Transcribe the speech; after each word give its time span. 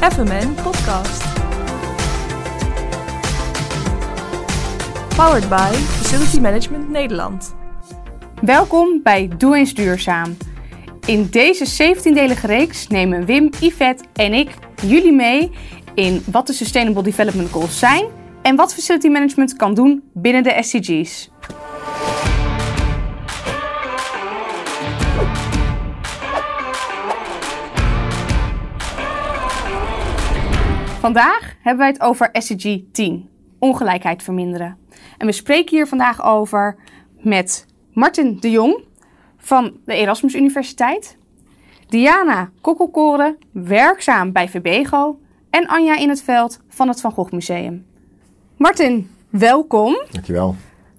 FMN 0.00 0.54
Podcast. 0.62 1.22
Powered 5.16 5.48
by 5.48 5.72
Facility 5.72 6.40
Management 6.40 6.88
Nederland. 6.88 7.54
Welkom 8.42 9.00
bij 9.02 9.30
Doe 9.38 9.56
eens 9.56 9.74
Duurzaam. 9.74 10.36
In 11.06 11.26
deze 11.30 11.94
17-delige 11.94 12.46
reeks 12.46 12.86
nemen 12.86 13.24
Wim, 13.24 13.50
Yvette 13.60 14.04
en 14.12 14.32
ik 14.32 14.50
jullie 14.82 15.12
mee 15.12 15.50
in 15.94 16.22
wat 16.30 16.46
de 16.46 16.52
Sustainable 16.52 17.02
Development 17.02 17.50
Goals 17.50 17.78
zijn 17.78 18.04
en 18.42 18.56
wat 18.56 18.74
facility 18.74 19.08
management 19.08 19.56
kan 19.56 19.74
doen 19.74 20.02
binnen 20.12 20.42
de 20.42 20.56
SDG's. 20.60 21.29
Vandaag 31.00 31.54
hebben 31.60 31.78
wij 31.78 31.88
het 31.88 32.00
over 32.00 32.28
SDG 32.32 32.78
10, 32.92 33.28
ongelijkheid 33.58 34.22
verminderen. 34.22 34.76
En 35.18 35.26
we 35.26 35.32
spreken 35.32 35.76
hier 35.76 35.86
vandaag 35.86 36.24
over 36.24 36.76
met 37.18 37.66
Martin 37.92 38.36
de 38.40 38.50
Jong 38.50 38.84
van 39.36 39.76
de 39.84 39.94
Erasmus 39.94 40.34
Universiteit, 40.34 41.16
Diana 41.88 42.50
Kokkelkoren, 42.60 43.36
werkzaam 43.52 44.32
bij 44.32 44.48
VBGO 44.48 45.20
en 45.50 45.66
Anja 45.66 45.96
in 45.96 46.08
het 46.08 46.22
veld 46.22 46.60
van 46.68 46.88
het 46.88 47.00
Van 47.00 47.12
Gogh 47.12 47.32
Museum. 47.32 47.86
Martin, 48.56 49.10
welkom. 49.28 50.04
Dankjewel. 50.10 50.54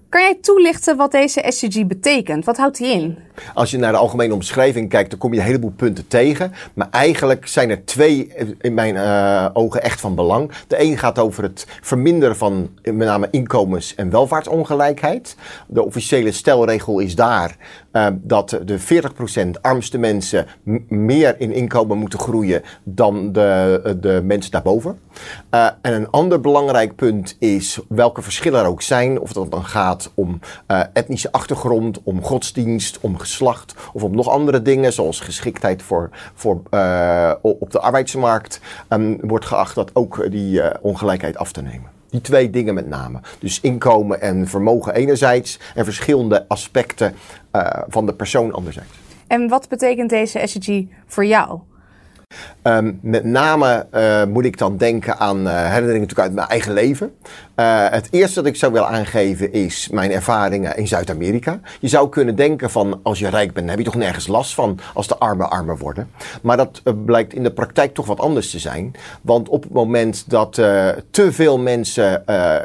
Kan 0.08 0.20
jij 0.20 0.34
toelichten 0.34 0.96
wat 0.96 1.10
deze 1.10 1.44
SDG 1.48 1.86
betekent? 1.86 2.44
Wat 2.44 2.56
houdt 2.56 2.78
die 2.78 2.92
in? 2.92 3.18
Als 3.54 3.70
je 3.70 3.78
naar 3.78 3.92
de 3.92 3.98
algemene 3.98 4.34
omschrijving 4.34 4.88
kijkt, 4.88 5.10
dan 5.10 5.18
kom 5.18 5.32
je 5.32 5.38
een 5.38 5.46
heleboel 5.46 5.72
punten 5.76 6.08
tegen. 6.08 6.52
Maar 6.74 6.88
eigenlijk 6.90 7.46
zijn 7.46 7.70
er 7.70 7.84
twee 7.84 8.32
in 8.60 8.74
mijn 8.74 8.94
uh, 8.94 9.48
ogen 9.52 9.82
echt 9.82 10.00
van 10.00 10.14
belang. 10.14 10.50
De 10.68 10.80
een 10.80 10.98
gaat 10.98 11.18
over 11.18 11.42
het 11.42 11.66
verminderen 11.80 12.36
van 12.36 12.70
met 12.82 12.96
name 12.96 13.28
inkomens- 13.30 13.94
en 13.94 14.10
welvaartsongelijkheid. 14.10 15.36
De 15.66 15.84
officiële 15.84 16.32
stelregel 16.32 16.98
is 16.98 17.14
daar 17.14 17.56
uh, 17.92 18.06
dat 18.12 18.58
de 18.64 18.80
40% 19.56 19.60
armste 19.60 19.98
mensen 19.98 20.46
meer 20.88 21.40
in 21.40 21.52
inkomen 21.52 21.98
moeten 21.98 22.18
groeien 22.18 22.62
dan 22.84 23.32
de, 23.32 23.96
de 24.00 24.20
mensen 24.24 24.50
daarboven. 24.50 24.98
En 25.50 25.76
een 25.82 26.10
ander 26.10 26.40
belangrijk 26.40 26.96
punt 26.96 27.36
is 27.38 27.78
welke 27.88 28.22
verschillen 28.22 28.60
er 28.60 28.66
ook 28.66 28.82
zijn. 28.82 29.20
Of 29.20 29.32
dat 29.32 29.50
dan 29.50 29.64
gaat 29.64 30.10
om 30.14 30.40
etnische 30.92 31.32
achtergrond, 31.32 32.00
om 32.02 32.22
godsdienst, 32.22 32.98
om 33.00 33.18
geslacht 33.22 33.74
of 33.92 34.02
om 34.02 34.14
nog 34.14 34.28
andere 34.28 34.62
dingen, 34.62 34.92
zoals 34.92 35.20
geschiktheid 35.20 35.82
voor, 35.82 36.10
voor, 36.34 36.62
uh, 36.70 37.32
op 37.42 37.70
de 37.70 37.80
arbeidsmarkt, 37.80 38.60
um, 38.88 39.18
wordt 39.20 39.44
geacht 39.44 39.74
dat 39.74 39.90
ook 39.92 40.30
die 40.30 40.60
uh, 40.60 40.70
ongelijkheid 40.80 41.36
af 41.36 41.52
te 41.52 41.62
nemen. 41.62 41.90
Die 42.10 42.20
twee 42.20 42.50
dingen 42.50 42.74
met 42.74 42.88
name. 42.88 43.20
Dus 43.38 43.60
inkomen 43.60 44.20
en 44.20 44.48
vermogen 44.48 44.94
enerzijds 44.94 45.58
en 45.74 45.84
verschillende 45.84 46.48
aspecten 46.48 47.14
uh, 47.52 47.66
van 47.88 48.06
de 48.06 48.14
persoon 48.14 48.52
anderzijds. 48.52 48.90
En 49.26 49.48
wat 49.48 49.68
betekent 49.68 50.10
deze 50.10 50.40
SDG 50.44 50.82
voor 51.06 51.24
jou? 51.24 51.60
Um, 52.62 52.98
met 53.02 53.24
name 53.24 53.86
uh, 53.94 54.24
moet 54.24 54.44
ik 54.44 54.58
dan 54.58 54.76
denken 54.76 55.18
aan 55.18 55.46
uh, 55.46 55.52
herinneringen 55.52 56.00
natuurlijk 56.00 56.20
uit 56.20 56.32
mijn 56.32 56.48
eigen 56.48 56.72
leven. 56.72 57.14
Uh, 57.56 57.88
het 57.88 58.08
eerste 58.10 58.34
dat 58.34 58.46
ik 58.46 58.56
zou 58.56 58.72
willen 58.72 58.88
aangeven 58.88 59.52
is 59.52 59.88
mijn 59.88 60.12
ervaringen 60.12 60.76
in 60.76 60.88
Zuid-Amerika. 60.88 61.60
Je 61.80 61.88
zou 61.88 62.08
kunnen 62.08 62.34
denken 62.36 62.70
van 62.70 63.00
als 63.02 63.18
je 63.18 63.28
rijk 63.28 63.52
bent 63.52 63.70
heb 63.70 63.78
je 63.78 63.84
toch 63.84 63.94
nergens 63.94 64.26
last 64.26 64.54
van 64.54 64.78
als 64.94 65.08
de 65.08 65.18
armen 65.18 65.50
armer 65.50 65.78
worden. 65.78 66.10
Maar 66.42 66.56
dat 66.56 66.82
blijkt 67.04 67.34
in 67.34 67.42
de 67.42 67.52
praktijk 67.52 67.94
toch 67.94 68.06
wat 68.06 68.20
anders 68.20 68.50
te 68.50 68.58
zijn. 68.58 68.92
Want 69.22 69.48
op 69.48 69.62
het 69.62 69.72
moment 69.72 70.30
dat 70.30 70.54
te 71.10 71.32
veel 71.32 71.58
mensen 71.58 72.24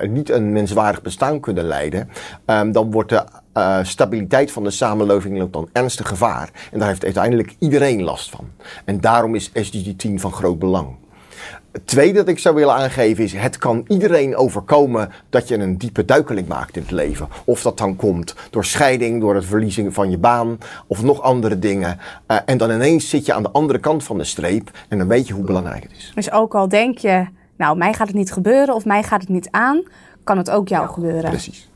niet 0.10 0.30
een 0.30 0.52
menswaardig 0.52 1.02
bestaan 1.02 1.40
kunnen 1.40 1.64
leiden, 1.64 2.10
um, 2.46 2.72
dan 2.72 2.92
wordt 2.92 3.10
de 3.10 3.24
uh, 3.58 3.80
stabiliteit 3.84 4.52
van 4.52 4.64
de 4.64 4.72
samenleving 4.72 5.38
loopt 5.38 5.54
dan 5.54 5.70
ernstig 5.72 6.08
gevaar. 6.08 6.50
En 6.72 6.80
daar 6.80 6.88
heeft 6.88 7.04
uiteindelijk 7.04 7.56
iedereen 7.60 8.04
last 8.04 8.30
van. 8.30 8.48
En 8.86 9.02
daarom 9.02 9.36
is 9.36 9.52
SDG 9.54 9.96
10 9.98 10.20
van 10.20 10.32
groot 10.32 10.60
belang. 10.60 10.96
Het 11.72 11.88
tweede 11.88 12.14
dat 12.14 12.28
ik 12.28 12.40
zou 12.40 12.56
willen 12.56 12.74
aangeven 12.74 13.24
is: 13.24 13.34
het 13.34 13.58
kan 13.58 13.86
iedereen 13.88 14.36
overkomen 14.36 15.12
dat 15.30 15.48
je 15.48 15.58
een 15.58 15.78
diepe 15.78 16.06
duikeling 16.06 16.48
maakt 16.48 16.76
in 16.76 16.82
het 16.82 16.92
leven. 16.92 17.28
Of 17.46 17.62
dat 17.62 17.78
dan 17.78 17.96
komt 17.96 18.36
door 18.50 18.66
scheiding, 18.66 19.22
door 19.22 19.36
het 19.36 19.46
verliezen 19.46 19.94
van 19.94 20.10
je 20.10 20.18
baan 20.18 20.58
of 20.88 21.04
nog 21.04 21.22
andere 21.22 21.60
dingen. 21.60 22.00
Uh, 22.28 22.38
en 22.46 22.58
dan 22.58 22.72
ineens 22.72 23.10
zit 23.10 23.26
je 23.26 23.34
aan 23.34 23.44
de 23.44 23.52
andere 23.52 23.80
kant 23.80 24.04
van 24.04 24.18
de 24.18 24.24
streep 24.24 24.72
en 24.90 24.98
dan 24.98 25.08
weet 25.08 25.28
je 25.28 25.34
hoe 25.34 25.44
belangrijk 25.44 25.84
het 25.84 25.92
is. 25.92 26.12
Dus 26.16 26.32
ook 26.32 26.56
al 26.56 26.68
denk 26.68 26.98
je, 26.98 27.26
nou, 27.58 27.78
mij 27.78 27.94
gaat 27.94 28.08
het 28.08 28.16
niet 28.16 28.32
gebeuren 28.32 28.76
of 28.76 28.86
mij 28.86 29.04
gaat 29.04 29.22
het 29.22 29.30
niet 29.30 29.48
aan, 29.52 29.84
kan 30.24 30.38
het 30.38 30.50
ook 30.50 30.68
jou 30.68 30.88
ja, 30.88 30.94
gebeuren. 30.94 31.30
Precies. 31.30 31.70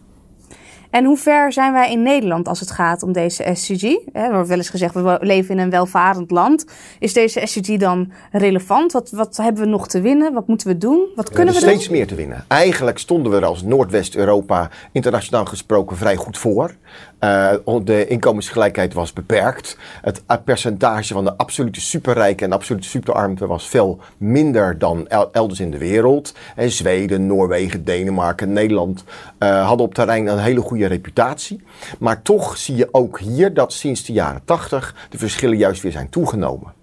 En 0.92 1.06
hoe 1.06 1.18
ver 1.18 1.54
zijn 1.54 1.74
wij 1.74 1.92
in 1.92 2.02
Nederland 2.02 2.48
als 2.48 2.60
het 2.60 2.72
gaat 2.72 3.04
om 3.04 3.12
deze 3.12 3.50
SCG? 3.54 3.84
Er 4.14 4.32
wordt 4.32 4.48
wel 4.48 4.58
eens 4.58 4.70
gezegd, 4.70 4.94
we 4.94 5.18
leven 5.22 5.56
in 5.56 5.62
een 5.62 5.70
welvarend 5.70 6.32
land. 6.32 6.66
Is 7.00 7.14
deze 7.14 7.42
SCG 7.46 7.78
dan 7.78 8.12
relevant? 8.32 8.92
Wat, 8.92 9.12
wat 9.12 9.38
hebben 9.38 9.64
we 9.64 9.70
nog 9.70 9.88
te 9.88 10.02
winnen? 10.02 10.34
Wat 10.34 10.48
moeten 10.48 10.68
we 10.68 10.78
doen? 10.78 11.08
Wat 11.16 11.30
kunnen 11.30 11.54
we, 11.54 11.60
we 11.60 11.66
steeds 11.66 11.90
meer 11.90 12.08
te 12.08 12.16
winnen. 12.16 12.46
Eigenlijk 12.48 12.98
stonden 12.98 13.32
we 13.32 13.38
er 13.38 13.46
als 13.46 13.64
Noordwest-Europa 13.64 14.70
internationaal 14.92 15.46
gesproken 15.46 15.98
vrij 15.98 16.16
goed 16.16 16.38
voor. 16.38 16.76
Uh, 17.24 17.54
de 17.84 18.08
inkomensgelijkheid 18.08 18.94
was 18.94 19.14
beperkt. 19.14 19.78
Het 20.02 20.24
percentage 20.44 21.14
van 21.14 21.24
de 21.24 21.38
absolute 21.38 21.82
superrijken 21.82 22.46
en 22.46 22.54
absolute 22.54 22.88
superarmte 22.88 23.48
was 23.48 23.68
veel 23.68 24.00
minder 24.18 24.78
dan 24.78 25.08
elders 25.32 25.60
in 25.60 25.72
de 25.72 25.78
wereld. 25.78 26.34
En 26.56 26.72
Zweden, 26.72 27.28
Noorwegen, 27.28 27.84
Denemarken, 27.84 28.54
Nederland 28.54 29.04
uh, 29.40 29.68
hadden 29.68 29.86
op 29.86 29.94
terrein 29.94 30.28
een 30.28 30.40
hele 30.40 30.62
goede 30.62 30.86
reputatie. 30.86 31.64
Maar 32.00 32.22
toch 32.22 32.58
zie 32.58 32.76
je 32.76 32.88
ook 32.92 33.20
hier 33.20 33.54
dat 33.54 33.74
sinds 33.74 34.06
de 34.06 34.14
jaren 34.14 34.42
80 34.46 34.96
de 35.10 35.18
verschillen 35.18 35.58
juist 35.58 35.82
weer 35.82 35.92
zijn 35.92 36.10
toegenomen. 36.10 36.81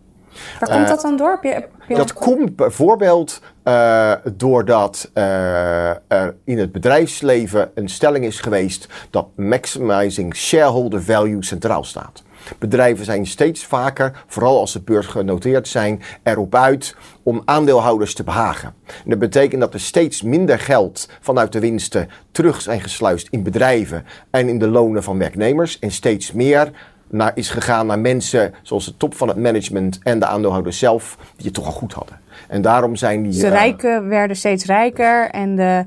Waar 0.60 0.71
komt 0.71 0.88
dat 0.88 1.00
dan 1.00 1.16
door? 1.16 1.41
dat 1.88 2.12
komt 2.12 2.56
bijvoorbeeld 2.56 3.41
uh, 3.65 4.12
doordat 4.32 5.10
uh, 5.15 5.88
er 5.88 6.34
in 6.44 6.59
het 6.59 6.72
bedrijfsleven 6.72 7.71
een 7.75 7.88
stelling 7.88 8.25
is 8.25 8.41
geweest 8.41 8.87
dat 9.10 9.26
maximizing 9.37 10.37
shareholder 10.37 11.03
value 11.03 11.44
centraal 11.44 11.84
staat. 11.84 12.22
Bedrijven 12.59 13.04
zijn 13.04 13.26
steeds 13.26 13.66
vaker, 13.66 14.25
vooral 14.26 14.59
als 14.59 14.72
ze 14.72 14.81
beursgenoteerd 14.81 15.69
zijn, 15.69 16.03
erop 16.22 16.55
uit 16.55 16.97
om 17.22 17.43
aandeelhouders 17.44 18.15
te 18.15 18.25
behagen. 18.25 18.75
En 18.87 19.10
dat 19.10 19.19
betekent 19.19 19.60
dat 19.60 19.75
er 19.75 19.81
steeds 19.81 20.22
minder 20.22 20.59
geld 20.59 21.09
vanuit 21.20 21.53
de 21.53 21.60
winsten 21.60 22.09
terug 22.31 22.60
zijn 22.60 22.81
gesluist 22.81 23.28
in 23.31 23.43
bedrijven 23.43 24.05
en 24.31 24.49
in 24.49 24.59
de 24.59 24.69
lonen 24.69 25.03
van 25.03 25.19
werknemers 25.19 25.78
en 25.78 25.91
steeds 25.91 26.32
meer 26.32 26.70
naar, 27.11 27.33
is 27.35 27.51
gegaan 27.51 27.87
naar 27.87 27.99
mensen 27.99 28.55
zoals 28.63 28.85
de 28.85 28.97
top 28.97 29.15
van 29.15 29.29
het 29.29 29.37
management 29.37 29.99
en 30.03 30.19
de 30.19 30.27
aandeelhouders 30.27 30.79
zelf, 30.79 31.17
die 31.37 31.45
het 31.45 31.55
toch 31.55 31.67
al 31.67 31.73
goed 31.73 31.93
hadden. 31.93 32.21
En 32.49 32.63
daarom 32.63 32.97
zijn 32.97 33.23
die. 33.23 33.41
de 33.41 33.47
uh, 33.47 33.53
rijken 33.53 34.09
werden 34.09 34.37
steeds 34.37 34.65
rijker 34.65 35.31
en 35.31 35.57
de 35.57 35.85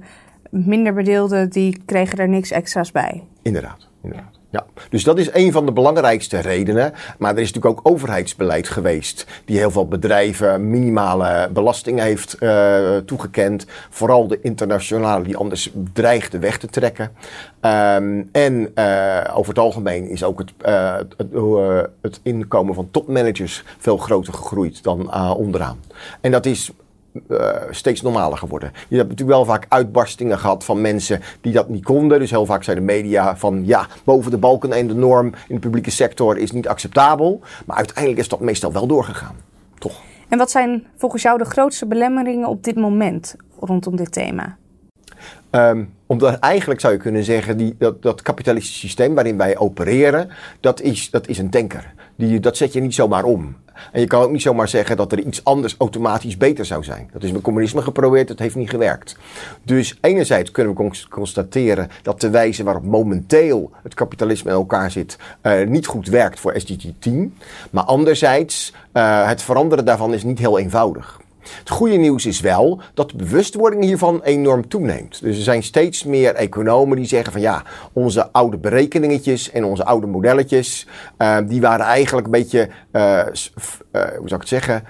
minder 0.49 0.93
bedeelden 0.93 1.49
die 1.49 1.81
kregen 1.85 2.17
er 2.17 2.29
niks 2.29 2.51
extra's 2.51 2.91
bij. 2.91 3.23
Inderdaad, 3.41 3.87
inderdaad. 4.03 4.29
Ja, 4.33 4.39
dus 4.89 5.03
dat 5.03 5.17
is 5.17 5.33
een 5.33 5.51
van 5.51 5.65
de 5.65 5.71
belangrijkste 5.71 6.39
redenen. 6.39 6.93
Maar 7.17 7.33
er 7.33 7.41
is 7.41 7.53
natuurlijk 7.53 7.79
ook 7.79 7.93
overheidsbeleid 7.93 8.69
geweest 8.69 9.25
die 9.45 9.57
heel 9.57 9.71
veel 9.71 9.87
bedrijven 9.87 10.69
minimale 10.69 11.49
belasting 11.53 11.99
heeft 11.99 12.35
uh, 12.39 12.97
toegekend. 12.97 13.65
Vooral 13.89 14.27
de 14.27 14.39
internationale 14.41 15.23
die 15.23 15.37
anders 15.37 15.71
dreigde 15.93 16.39
weg 16.39 16.57
te 16.57 16.67
trekken. 16.67 17.11
Um, 17.61 18.29
en 18.31 18.71
uh, 18.75 19.23
over 19.33 19.49
het 19.49 19.59
algemeen 19.59 20.09
is 20.09 20.23
ook 20.23 20.39
het, 20.39 20.51
uh, 20.65 20.95
het, 21.17 21.27
het, 22.01 22.19
inkomen 22.23 22.75
van 22.75 22.87
topmanagers 22.91 23.63
veel 23.77 23.97
groter 23.97 24.33
gegroeid 24.33 24.83
dan 24.83 25.13
onderaan. 25.35 25.79
En 26.21 26.31
dat 26.31 26.45
is 26.45 26.71
uh, 27.27 27.49
steeds 27.69 28.01
normaler 28.01 28.37
geworden. 28.37 28.71
Je 28.87 28.97
hebt 28.97 29.09
natuurlijk 29.09 29.37
wel 29.37 29.45
vaak 29.45 29.65
uitbarstingen 29.69 30.39
gehad 30.39 30.63
van 30.63 30.81
mensen 30.81 31.21
die 31.41 31.53
dat 31.53 31.69
niet 31.69 31.83
konden. 31.83 32.19
Dus 32.19 32.29
heel 32.29 32.45
vaak 32.45 32.63
zei 32.63 32.77
de 32.77 32.85
media 32.85 33.37
van 33.37 33.65
ja, 33.65 33.87
boven 34.03 34.31
de 34.31 34.37
balken 34.37 34.71
en 34.71 34.87
de 34.87 34.95
norm 34.95 35.25
in 35.47 35.55
de 35.55 35.59
publieke 35.59 35.91
sector 35.91 36.37
is 36.37 36.51
niet 36.51 36.67
acceptabel. 36.67 37.41
Maar 37.65 37.77
uiteindelijk 37.77 38.19
is 38.19 38.29
dat 38.29 38.39
meestal 38.39 38.71
wel 38.71 38.87
doorgegaan. 38.87 39.35
Toch? 39.79 40.01
En 40.29 40.37
wat 40.37 40.51
zijn 40.51 40.87
volgens 40.97 41.21
jou 41.21 41.37
de 41.37 41.45
grootste 41.45 41.85
belemmeringen 41.85 42.47
op 42.47 42.63
dit 42.63 42.75
moment 42.75 43.35
rondom 43.59 43.95
dit 43.95 44.11
thema? 44.11 44.57
Um, 45.51 45.93
omdat 46.05 46.39
eigenlijk 46.39 46.79
zou 46.79 46.93
je 46.93 46.99
kunnen 46.99 47.23
zeggen, 47.23 47.57
die, 47.57 47.75
dat, 47.77 48.01
dat 48.01 48.21
kapitalistische 48.21 48.79
systeem 48.79 49.13
waarin 49.13 49.37
wij 49.37 49.57
opereren, 49.57 50.29
dat 50.59 50.81
is, 50.81 51.09
dat 51.09 51.27
is 51.27 51.37
een 51.37 51.49
denker. 51.49 51.93
Die, 52.15 52.39
dat 52.39 52.57
zet 52.57 52.73
je 52.73 52.81
niet 52.81 52.93
zomaar 52.93 53.23
om. 53.23 53.55
En 53.91 53.99
je 53.99 54.07
kan 54.07 54.21
ook 54.21 54.31
niet 54.31 54.41
zomaar 54.41 54.67
zeggen 54.67 54.97
dat 54.97 55.11
er 55.11 55.19
iets 55.19 55.43
anders 55.43 55.75
automatisch 55.77 56.37
beter 56.37 56.65
zou 56.65 56.83
zijn. 56.83 57.09
Dat 57.13 57.23
is 57.23 57.31
met 57.31 57.41
communisme 57.41 57.81
geprobeerd, 57.81 58.29
het 58.29 58.39
heeft 58.39 58.55
niet 58.55 58.69
gewerkt. 58.69 59.17
Dus 59.63 59.97
enerzijds 60.01 60.51
kunnen 60.51 60.75
we 60.75 60.91
constateren 61.09 61.89
dat 62.01 62.21
de 62.21 62.29
wijze 62.29 62.63
waarop 62.63 62.83
momenteel 62.83 63.71
het 63.83 63.93
kapitalisme 63.93 64.49
in 64.49 64.55
elkaar 64.55 64.91
zit 64.91 65.17
uh, 65.43 65.67
niet 65.67 65.87
goed 65.87 66.07
werkt 66.07 66.39
voor 66.39 66.53
SDG 66.55 66.85
10. 66.99 67.37
Maar 67.71 67.83
anderzijds, 67.83 68.73
uh, 68.93 69.27
het 69.27 69.41
veranderen 69.41 69.85
daarvan 69.85 70.13
is 70.13 70.23
niet 70.23 70.39
heel 70.39 70.59
eenvoudig. 70.59 71.19
Het 71.59 71.69
goede 71.69 71.95
nieuws 71.95 72.25
is 72.25 72.39
wel 72.39 72.81
dat 72.93 73.09
de 73.09 73.15
bewustwording 73.15 73.83
hiervan 73.83 74.21
enorm 74.23 74.67
toeneemt. 74.67 75.21
Dus 75.21 75.37
er 75.37 75.43
zijn 75.43 75.63
steeds 75.63 76.03
meer 76.03 76.35
economen 76.35 76.97
die 76.97 77.05
zeggen 77.05 77.31
van 77.31 77.41
ja, 77.41 77.63
onze 77.93 78.31
oude 78.31 78.57
berekeningetjes 78.57 79.51
en 79.51 79.65
onze 79.65 79.85
oude 79.85 80.07
modelletjes, 80.07 80.87
uh, 81.17 81.37
die 81.47 81.61
waren 81.61 81.85
eigenlijk 81.85 82.25
een 82.25 82.31
beetje, 82.31 82.69
uh, 82.91 83.01
uh, 83.01 83.23
hoe 83.91 84.29
zou 84.29 84.33
ik 84.33 84.39
het 84.39 84.47
zeggen, 84.47 84.83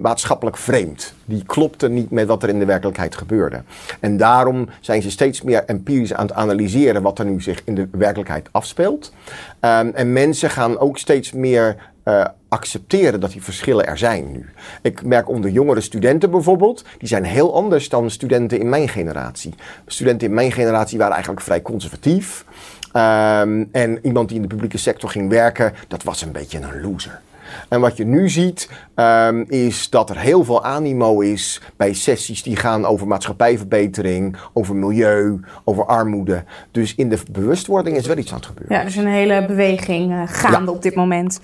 maatschappelijk 0.00 0.56
vreemd. 0.56 1.14
Die 1.24 1.44
klopten 1.44 1.94
niet 1.94 2.10
met 2.10 2.26
wat 2.26 2.42
er 2.42 2.48
in 2.48 2.58
de 2.58 2.64
werkelijkheid 2.64 3.16
gebeurde. 3.16 3.62
En 4.00 4.16
daarom 4.16 4.68
zijn 4.80 5.02
ze 5.02 5.10
steeds 5.10 5.42
meer 5.42 5.64
empirisch 5.64 6.14
aan 6.14 6.26
het 6.26 6.34
analyseren 6.34 7.02
wat 7.02 7.18
er 7.18 7.24
nu 7.24 7.40
zich 7.40 7.62
in 7.64 7.74
de 7.74 7.88
werkelijkheid 7.92 8.48
afspeelt. 8.50 9.12
Um, 9.60 9.90
en 9.94 10.12
mensen 10.12 10.50
gaan 10.50 10.78
ook 10.78 10.98
steeds 10.98 11.32
meer 11.32 11.76
uh, 12.10 12.24
accepteren 12.48 13.20
dat 13.20 13.32
die 13.32 13.42
verschillen 13.42 13.86
er 13.86 13.98
zijn 13.98 14.32
nu. 14.32 14.48
Ik 14.82 15.04
merk 15.04 15.28
onder 15.28 15.50
jongere 15.50 15.80
studenten 15.80 16.30
bijvoorbeeld, 16.30 16.84
die 16.98 17.08
zijn 17.08 17.24
heel 17.24 17.54
anders 17.54 17.88
dan 17.88 18.10
studenten 18.10 18.58
in 18.58 18.68
mijn 18.68 18.88
generatie. 18.88 19.54
Studenten 19.86 20.28
in 20.28 20.34
mijn 20.34 20.52
generatie 20.52 20.98
waren 20.98 21.12
eigenlijk 21.12 21.44
vrij 21.44 21.62
conservatief. 21.62 22.44
Um, 22.96 23.68
en 23.72 23.98
iemand 24.02 24.28
die 24.28 24.36
in 24.36 24.42
de 24.42 24.48
publieke 24.48 24.78
sector 24.78 25.10
ging 25.10 25.30
werken, 25.30 25.72
dat 25.88 26.02
was 26.02 26.22
een 26.22 26.32
beetje 26.32 26.58
een 26.58 26.80
loser. 26.80 27.20
En 27.68 27.80
wat 27.80 27.96
je 27.96 28.04
nu 28.04 28.28
ziet, 28.28 28.70
um, 28.94 29.44
is 29.48 29.90
dat 29.90 30.10
er 30.10 30.18
heel 30.18 30.44
veel 30.44 30.64
animo 30.64 31.20
is 31.20 31.60
bij 31.76 31.92
sessies 31.92 32.42
die 32.42 32.56
gaan 32.56 32.84
over 32.84 33.06
maatschappijverbetering, 33.06 34.36
over 34.52 34.76
milieu, 34.76 35.40
over 35.64 35.86
armoede. 35.86 36.44
Dus 36.70 36.94
in 36.94 37.08
de 37.08 37.18
bewustwording 37.30 37.96
is 37.96 38.06
wel 38.06 38.16
iets 38.16 38.30
aan 38.30 38.36
het 38.36 38.46
gebeuren. 38.46 38.76
Ja, 38.76 38.82
er 38.82 38.88
is 38.88 38.96
een 38.96 39.06
hele 39.06 39.46
beweging 39.46 40.12
uh, 40.12 40.22
gaande 40.26 40.70
ja. 40.70 40.76
op 40.76 40.82
dit 40.82 40.94
moment. 40.94 41.40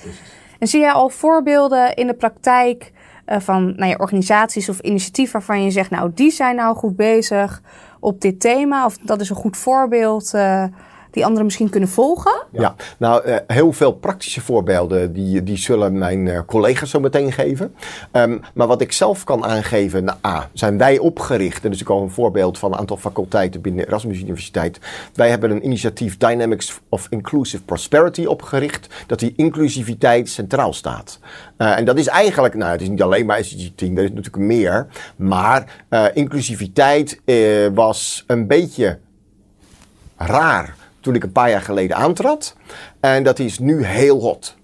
En 0.59 0.67
zie 0.67 0.81
jij 0.81 0.93
al 0.93 1.09
voorbeelden 1.09 1.95
in 1.95 2.07
de 2.07 2.15
praktijk 2.15 2.93
uh, 3.27 3.41
van 3.41 3.75
nou 3.77 3.91
ja, 3.91 3.97
organisaties 3.99 4.69
of 4.69 4.81
initiatieven 4.81 5.33
waarvan 5.33 5.65
je 5.65 5.71
zegt, 5.71 5.91
nou 5.91 6.11
die 6.15 6.31
zijn 6.31 6.57
nou 6.57 6.77
goed 6.77 6.97
bezig 6.97 7.63
op 8.01 8.21
dit 8.21 8.41
thema, 8.41 8.85
of 8.85 8.99
dat 8.99 9.21
is 9.21 9.31
een 9.31 9.37
goed 9.37 9.57
voorbeeld 9.57 10.33
uh, 10.35 10.65
die 11.17 11.25
anderen 11.25 11.45
misschien 11.45 11.71
kunnen 11.71 11.89
volgen? 11.89 12.43
Ja, 12.51 12.75
nou 12.99 13.29
uh, 13.29 13.37
heel 13.47 13.73
veel 13.73 13.93
praktische 13.93 14.41
voorbeelden 14.41 15.13
die, 15.13 15.43
die 15.43 15.57
zullen 15.57 15.99
mijn 15.99 16.27
uh, 16.27 16.41
collega's 16.47 16.91
zo 16.91 17.01
meteen 17.01 17.33
geven. 17.33 17.75
Um, 18.13 18.41
maar 18.55 18.67
wat 18.67 18.81
ik 18.81 18.93
zelf 18.93 19.25
kan 19.25 19.45
aangeven, 19.45 20.05
nou, 20.05 20.19
A, 20.27 20.49
zijn 20.53 20.79
wij 20.79 20.99
opgericht, 20.99 21.65
en 21.65 21.71
dus 21.71 21.81
ik 21.81 21.89
al 21.89 22.03
een 22.03 22.11
voorbeeld 22.11 22.59
van 22.59 22.73
een 22.73 22.79
aantal 22.79 22.97
faculteiten 22.97 23.61
binnen 23.61 23.87
Erasmus 23.87 24.21
Universiteit. 24.21 24.79
Wij 25.15 25.31
hebben 25.31 25.51
een 25.51 25.65
initiatief 25.65 26.17
Dynamics 26.17 26.81
of 26.89 27.07
Inclusive 27.11 27.63
Prosperity 27.63 28.25
opgericht, 28.25 28.89
dat 29.07 29.19
die 29.19 29.33
inclusiviteit 29.37 30.29
centraal 30.29 30.73
staat. 30.73 31.19
Uh, 31.59 31.79
en 31.79 31.85
dat 31.85 31.99
is 31.99 32.07
eigenlijk, 32.07 32.55
nou 32.55 32.73
het 32.73 32.81
is 32.81 32.89
niet 32.89 33.03
alleen 33.03 33.27
maar 33.27 33.45
SDG 33.45 33.71
10, 33.75 33.97
er 33.97 34.05
is 34.05 34.11
natuurlijk 34.11 34.45
meer. 34.45 34.87
Maar 35.17 35.85
inclusiviteit 36.15 37.21
was 37.75 38.25
een 38.27 38.47
beetje 38.47 38.99
raar 40.17 40.75
toen 41.07 41.15
ik 41.15 41.23
een 41.23 41.33
paar 41.33 41.51
jaar 41.51 41.61
geleden 41.61 41.97
aantrad. 41.97 42.57
En 43.01 43.23
dat 43.23 43.39
is 43.39 43.59
nu 43.59 43.85
heel 43.85 44.21
hot. 44.21 44.57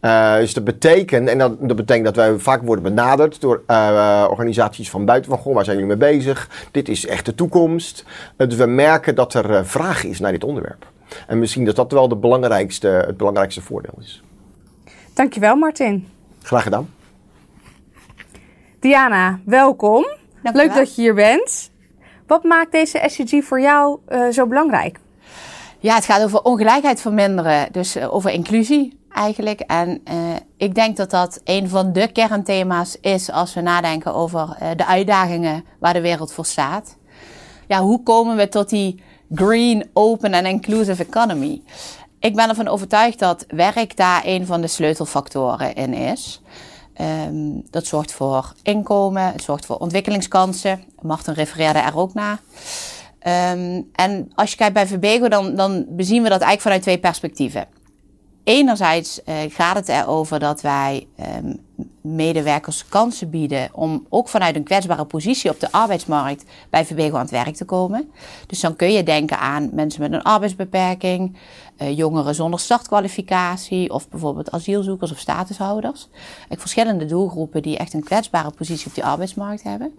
Uh, 0.00 0.36
dus 0.36 0.54
dat 0.54 0.64
betekent, 0.64 1.28
en 1.28 1.38
dat, 1.38 1.68
dat, 1.68 1.76
betekent 1.76 2.04
dat 2.04 2.16
wij 2.16 2.38
vaak 2.38 2.62
worden 2.62 2.84
benaderd 2.84 3.40
door 3.40 3.62
uh, 3.66 4.26
organisaties 4.30 4.90
van 4.90 5.04
buiten 5.04 5.30
van, 5.30 5.40
goh, 5.40 5.54
waar 5.54 5.64
zijn 5.64 5.78
jullie 5.78 5.96
mee 5.96 6.10
bezig? 6.10 6.68
Dit 6.70 6.88
is 6.88 7.06
echt 7.06 7.26
de 7.26 7.34
toekomst. 7.34 8.04
Uh, 8.36 8.48
dus 8.48 8.56
we 8.56 8.66
merken 8.66 9.14
dat 9.14 9.34
er 9.34 9.66
vraag 9.66 10.04
is 10.04 10.20
naar 10.20 10.32
dit 10.32 10.44
onderwerp. 10.44 10.86
En 11.26 11.38
misschien 11.38 11.64
dat 11.64 11.76
dat 11.76 11.92
wel 11.92 12.08
de 12.08 12.16
belangrijkste, 12.16 12.88
het 12.88 13.16
belangrijkste 13.16 13.60
voordeel 13.60 13.98
is. 14.00 14.22
Dankjewel 15.12 15.56
Martin. 15.56 16.08
Graag 16.42 16.62
gedaan. 16.62 16.90
Diana, 18.80 19.40
welkom. 19.44 20.06
Leuk 20.42 20.74
dat 20.74 20.94
je 20.94 21.02
hier 21.02 21.14
bent. 21.14 21.70
Wat 22.26 22.44
maakt 22.44 22.72
deze 22.72 23.02
SCG 23.06 23.44
voor 23.44 23.60
jou 23.60 23.98
zo 24.32 24.46
belangrijk? 24.46 24.98
Ja, 25.84 25.94
het 25.94 26.04
gaat 26.04 26.22
over 26.22 26.42
ongelijkheid 26.42 27.00
verminderen, 27.00 27.72
dus 27.72 27.96
uh, 27.96 28.14
over 28.14 28.30
inclusie 28.30 28.98
eigenlijk. 29.10 29.60
En 29.60 30.00
uh, 30.10 30.14
ik 30.56 30.74
denk 30.74 30.96
dat 30.96 31.10
dat 31.10 31.40
een 31.44 31.68
van 31.68 31.92
de 31.92 32.12
kernthema's 32.12 32.96
is 33.00 33.30
als 33.30 33.54
we 33.54 33.60
nadenken 33.60 34.14
over 34.14 34.56
uh, 34.62 34.68
de 34.76 34.86
uitdagingen 34.86 35.64
waar 35.78 35.92
de 35.92 36.00
wereld 36.00 36.32
voor 36.32 36.46
staat. 36.46 36.96
Ja, 37.68 37.80
hoe 37.80 38.02
komen 38.02 38.36
we 38.36 38.48
tot 38.48 38.68
die 38.68 39.02
green, 39.34 39.90
open 39.92 40.32
en 40.32 40.46
inclusive 40.46 41.04
economy? 41.04 41.62
Ik 42.18 42.34
ben 42.34 42.48
ervan 42.48 42.68
overtuigd 42.68 43.18
dat 43.18 43.44
werk 43.48 43.96
daar 43.96 44.22
een 44.24 44.46
van 44.46 44.60
de 44.60 44.66
sleutelfactoren 44.66 45.74
in 45.74 45.94
is. 45.94 46.42
Um, 47.26 47.62
dat 47.70 47.86
zorgt 47.86 48.12
voor 48.12 48.52
inkomen, 48.62 49.32
het 49.32 49.42
zorgt 49.42 49.66
voor 49.66 49.76
ontwikkelingskansen. 49.76 50.84
Martin 51.00 51.34
refereerde 51.34 51.78
er 51.78 51.96
ook 51.96 52.14
naar. 52.14 52.40
Um, 53.26 53.90
en 53.92 54.32
als 54.34 54.50
je 54.50 54.56
kijkt 54.56 54.74
bij 54.74 54.86
Verbego, 54.86 55.28
dan, 55.28 55.54
dan 55.54 55.84
bezien 55.88 56.22
we 56.22 56.28
dat 56.28 56.40
eigenlijk 56.40 56.60
vanuit 56.60 56.82
twee 56.82 56.98
perspectieven. 56.98 57.66
Enerzijds 58.44 59.20
uh, 59.26 59.34
gaat 59.48 59.76
het 59.76 59.88
erover 59.88 60.38
dat 60.38 60.60
wij 60.60 61.06
um, 61.36 61.60
medewerkers 62.00 62.88
kansen 62.88 63.30
bieden 63.30 63.68
om 63.72 64.06
ook 64.08 64.28
vanuit 64.28 64.56
een 64.56 64.64
kwetsbare 64.64 65.04
positie 65.04 65.50
op 65.50 65.60
de 65.60 65.72
arbeidsmarkt 65.72 66.44
bij 66.70 66.84
Verbego 66.84 67.14
aan 67.14 67.22
het 67.22 67.30
werk 67.30 67.56
te 67.56 67.64
komen. 67.64 68.10
Dus 68.46 68.60
dan 68.60 68.76
kun 68.76 68.92
je 68.92 69.02
denken 69.02 69.38
aan 69.38 69.70
mensen 69.72 70.00
met 70.00 70.12
een 70.12 70.22
arbeidsbeperking, 70.22 71.36
uh, 71.78 71.96
jongeren 71.96 72.34
zonder 72.34 72.60
startkwalificatie 72.60 73.90
of 73.90 74.08
bijvoorbeeld 74.08 74.50
asielzoekers 74.50 75.12
of 75.12 75.18
statushouders. 75.18 76.08
Ik 76.48 76.60
verschillende 76.60 77.06
doelgroepen 77.06 77.62
die 77.62 77.76
echt 77.76 77.94
een 77.94 78.04
kwetsbare 78.04 78.50
positie 78.50 78.86
op 78.86 78.94
die 78.94 79.04
arbeidsmarkt 79.04 79.62
hebben. 79.62 79.98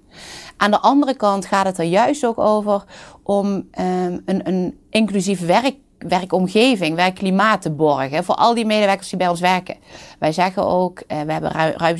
Aan 0.57 0.71
de 0.71 0.79
andere 0.79 1.15
kant 1.15 1.45
gaat 1.45 1.65
het 1.65 1.77
er 1.77 1.85
juist 1.85 2.25
ook 2.25 2.39
over 2.39 2.83
om 3.23 3.45
um, 3.45 4.21
een, 4.25 4.47
een 4.47 4.77
inclusief 4.89 5.45
werk 5.45 5.75
werkomgeving, 5.97 6.95
werkklimaat 6.95 7.61
te 7.61 7.71
borgen 7.71 8.23
voor 8.23 8.35
al 8.35 8.53
die 8.53 8.65
medewerkers 8.65 9.09
die 9.09 9.17
bij 9.17 9.27
ons 9.27 9.39
werken. 9.39 9.75
Wij 10.19 10.31
zeggen 10.31 10.65
ook, 10.65 11.03
uh, 11.07 11.21
we 11.21 11.31
hebben 11.31 11.51
ruim 11.51 11.97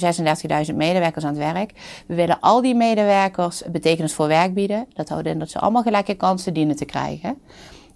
36.000 0.69 0.75
medewerkers 0.75 1.25
aan 1.25 1.36
het 1.36 1.54
werk. 1.54 1.71
We 2.07 2.16
willen 2.16 2.39
al 2.39 2.62
die 2.62 2.75
medewerkers 2.75 3.63
betekenis 3.71 4.13
voor 4.13 4.28
werk 4.28 4.54
bieden. 4.54 4.88
Dat 4.94 5.10
houdt 5.10 5.28
in 5.28 5.39
dat 5.39 5.50
ze 5.50 5.60
allemaal 5.60 5.81
gelijke 5.81 6.13
kansen 6.13 6.54
dienen 6.54 6.75
te 6.75 6.86
krijgen. 6.86 7.38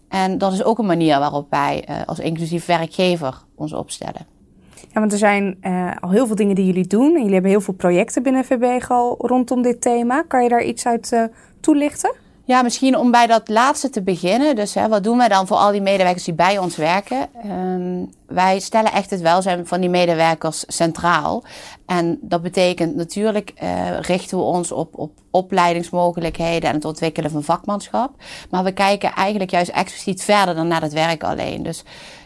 En 0.09 0.37
dat 0.37 0.53
is 0.53 0.63
ook 0.63 0.77
een 0.77 0.85
manier 0.85 1.19
waarop 1.19 1.49
wij 1.49 1.85
uh, 1.89 1.95
als 2.05 2.19
inclusief 2.19 2.65
werkgever 2.65 3.43
ons 3.55 3.73
opstellen. 3.73 4.25
Ja, 4.93 4.99
want 4.99 5.11
er 5.11 5.17
zijn 5.17 5.57
uh, 5.61 5.91
al 5.99 6.09
heel 6.09 6.27
veel 6.27 6.35
dingen 6.35 6.55
die 6.55 6.65
jullie 6.65 6.87
doen. 6.87 7.07
En 7.07 7.17
jullie 7.17 7.33
hebben 7.33 7.51
heel 7.51 7.61
veel 7.61 7.73
projecten 7.73 8.23
binnen 8.23 8.45
VBGO 8.45 9.15
rondom 9.17 9.61
dit 9.61 9.81
thema. 9.81 10.23
Kan 10.27 10.43
je 10.43 10.49
daar 10.49 10.63
iets 10.63 10.85
uit 10.85 11.11
uh, 11.11 11.23
toelichten? 11.59 12.11
Ja, 12.49 12.61
misschien 12.61 12.97
om 12.97 13.11
bij 13.11 13.27
dat 13.27 13.49
laatste 13.49 13.89
te 13.89 14.01
beginnen. 14.01 14.55
Dus 14.55 14.73
hè, 14.73 14.87
wat 14.87 15.03
doen 15.03 15.17
wij 15.17 15.27
dan 15.27 15.47
voor 15.47 15.57
al 15.57 15.71
die 15.71 15.81
medewerkers 15.81 16.23
die 16.23 16.33
bij 16.33 16.57
ons 16.57 16.75
werken? 16.75 17.27
Um, 17.45 18.09
wij 18.27 18.59
stellen 18.59 18.91
echt 18.91 19.09
het 19.09 19.21
welzijn 19.21 19.67
van 19.67 19.79
die 19.79 19.89
medewerkers 19.89 20.63
centraal. 20.67 21.43
En 21.85 22.19
dat 22.21 22.41
betekent 22.41 22.95
natuurlijk 22.95 23.53
uh, 23.63 23.99
richten 23.99 24.37
we 24.37 24.43
ons 24.43 24.71
op, 24.71 24.97
op 24.97 25.11
opleidingsmogelijkheden 25.31 26.69
en 26.69 26.75
het 26.75 26.85
ontwikkelen 26.85 27.31
van 27.31 27.43
vakmanschap. 27.43 28.11
Maar 28.49 28.63
we 28.63 28.71
kijken 28.71 29.13
eigenlijk 29.13 29.51
juist 29.51 29.71
expliciet 29.71 30.23
verder 30.23 30.55
dan 30.55 30.67
naar 30.67 30.81
het 30.81 30.93
werk 30.93 31.23
alleen. 31.23 31.63
Dus 31.63 31.83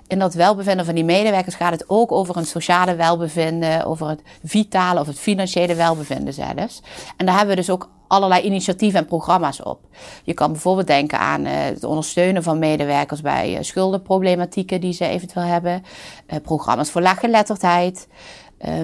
in 0.07 0.19
dat 0.19 0.33
welbevinden 0.33 0.85
van 0.85 0.95
die 0.95 1.03
medewerkers 1.03 1.55
gaat 1.55 1.71
het 1.71 1.89
ook 1.89 2.11
over 2.11 2.37
een 2.37 2.45
sociale 2.45 2.95
welbevinden, 2.95 3.85
over 3.85 4.07
het 4.07 4.21
vitale 4.43 4.99
of 4.99 5.07
het 5.07 5.19
financiële 5.19 5.75
welbevinden 5.75 6.33
zelfs. 6.33 6.81
En 7.17 7.25
daar 7.25 7.37
hebben 7.37 7.55
we 7.55 7.61
dus 7.61 7.69
ook 7.69 7.89
allerlei 8.07 8.41
initiatieven 8.41 8.99
en 8.99 9.05
programma's 9.05 9.63
op. 9.63 9.79
Je 10.23 10.33
kan 10.33 10.51
bijvoorbeeld 10.51 10.87
denken 10.87 11.19
aan 11.19 11.45
uh, 11.45 11.51
het 11.53 11.83
ondersteunen 11.83 12.43
van 12.43 12.59
medewerkers 12.59 13.21
bij 13.21 13.53
uh, 13.53 13.57
schuldenproblematieken 13.61 14.81
die 14.81 14.93
ze 14.93 15.05
eventueel 15.05 15.45
hebben, 15.45 15.83
uh, 16.27 16.39
programma's 16.43 16.91
voor 16.91 17.01
laaggeletterdheid. 17.01 18.07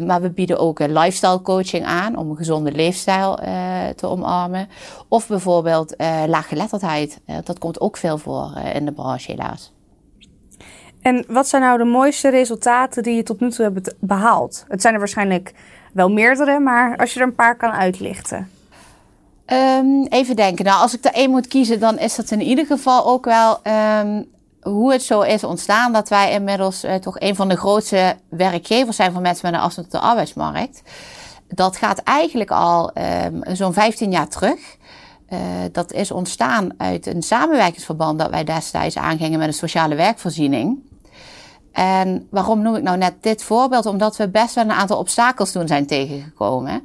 maar 0.06 0.22
we 0.22 0.30
bieden 0.30 0.60
ook 0.60 0.80
lifestyle 0.80 1.42
coaching 1.42 1.86
aan 1.86 2.18
om 2.18 2.30
een 2.30 2.36
gezonde 2.36 2.72
leefstijl 2.72 3.36
te 3.96 4.08
omarmen. 4.08 4.68
Of 5.08 5.28
bijvoorbeeld 5.28 5.94
laaggeletterdheid. 6.28 7.20
dat 7.44 7.60
komt 7.60 7.80
ook 7.80 7.98
veel 7.98 8.18
voor 8.18 8.52
in 8.74 8.86
de 8.86 8.92
branche 8.92 9.32
helaas. 9.32 9.72
En 11.02 11.26
wat 11.28 11.48
zijn 11.48 11.62
nou 11.62 11.78
de 11.78 11.84
mooiste 11.84 12.30
resultaten 12.30 13.04
die 13.04 13.16
je 13.16 13.24
tot 13.24 13.40
nu 13.40 13.52
toe 13.52 13.66
hebt 13.66 13.94
behaald? 14.00 14.66
Het 14.68 14.82
zijn 14.82 14.94
er 14.94 15.00
waarschijnlijk 15.00 15.54
wel 15.94 16.10
meerdere, 16.10 16.60
maar 16.60 16.98
als 16.98 17.14
je 17.14 17.20
er 17.20 17.26
een 17.26 17.36
paar 17.36 17.56
kan 17.56 17.72
uitlichten. 17.72 18.50
Um, 19.46 20.06
even 20.06 20.36
denken. 20.36 20.66
Nou, 20.66 20.82
als 20.82 20.98
ik 20.98 21.06
er 21.06 21.14
één 21.14 21.30
moet 21.30 21.48
kiezen, 21.48 21.80
dan 21.80 22.00
is 22.00 22.16
dat 22.16 22.32
in 22.32 22.42
ieder 22.42 22.66
geval 22.66 23.06
ook 23.06 23.26
wel 23.26 23.60
um, 24.02 24.26
hoe 24.62 24.92
het 24.92 25.04
zo 25.04 25.22
is 25.22 25.44
ontstaan 25.44 25.94
dat 25.94 26.10
wij 26.10 26.32
inmiddels 26.32 26.84
uh, 26.84 26.96
toch 26.96 27.20
een 27.20 27.36
van 27.36 27.50
de 27.50 27.58
grootste 27.58 28.16
werkgevers 28.30 28.96
zijn 28.96 29.12
van 29.12 29.22
mensen 29.22 29.46
met 29.46 29.60
een 29.60 29.66
afstand 29.66 29.90
tot 29.90 30.02
de 30.02 30.08
arbeidsmarkt. 30.08 30.82
Dat 31.48 31.78
gaat 31.78 32.00
eigenlijk 32.00 32.52
al 32.52 32.92
um, 33.26 33.56
zo'n 33.56 33.74
15 33.74 34.12
jaar 34.12 34.28
terug. 34.28 34.60
Uh, 35.34 35.40
dat 35.72 35.94
is 35.94 36.12
ontstaan 36.12 36.70
uit 36.78 37.06
een 37.06 37.24
samenwerkingsverband 37.24 38.20
dat 38.20 38.30
wij 38.30 38.44
destijds 38.44 38.98
aangingen 38.98 39.40
met 39.40 39.48
een 39.48 39.54
sociale 39.54 39.96
werkvoorziening. 39.96 40.88
En 41.72 42.28
waarom 42.30 42.62
noem 42.62 42.76
ik 42.76 42.84
nou 42.84 42.98
net 42.98 43.14
dit 43.22 43.44
voorbeeld? 43.44 43.86
Omdat 43.86 44.18
we 44.18 44.30
best 44.30 44.56
wel 44.56 44.64
een 44.64 44.72
aantal 44.72 44.98
obstakels 44.98 45.52
toen 45.52 45.68
zijn 45.68 45.86
tegengekomen. 45.86 46.84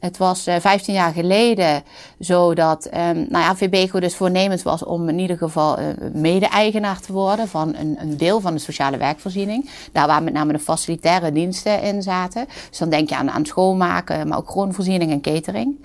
Het 0.00 0.16
was 0.16 0.48
uh, 0.48 0.54
15 0.60 0.94
jaar 0.94 1.12
geleden 1.12 1.82
zo 2.20 2.54
dat 2.54 2.86
um, 2.86 3.26
nou 3.28 3.44
ja, 3.44 3.56
VBECO 3.56 4.00
dus 4.00 4.16
voornemens 4.16 4.62
was 4.62 4.84
om 4.84 5.08
in 5.08 5.18
ieder 5.18 5.36
geval 5.36 5.78
uh, 5.78 5.86
mede-eigenaar 6.12 7.00
te 7.00 7.12
worden 7.12 7.48
van 7.48 7.74
een, 7.74 7.96
een, 8.00 8.16
deel 8.16 8.40
van 8.40 8.54
de 8.54 8.60
sociale 8.60 8.96
werkvoorziening. 8.96 9.70
Daar 9.92 10.06
waar 10.06 10.22
met 10.22 10.32
name 10.32 10.52
de 10.52 10.58
facilitaire 10.58 11.32
diensten 11.32 11.82
in 11.82 12.02
zaten. 12.02 12.46
Dus 12.68 12.78
dan 12.78 12.90
denk 12.90 13.08
je 13.08 13.16
aan, 13.16 13.30
aan 13.30 13.46
schoonmaken, 13.46 14.28
maar 14.28 14.38
ook 14.38 14.50
groenvoorziening 14.50 15.10
en 15.10 15.20
catering. 15.20 15.76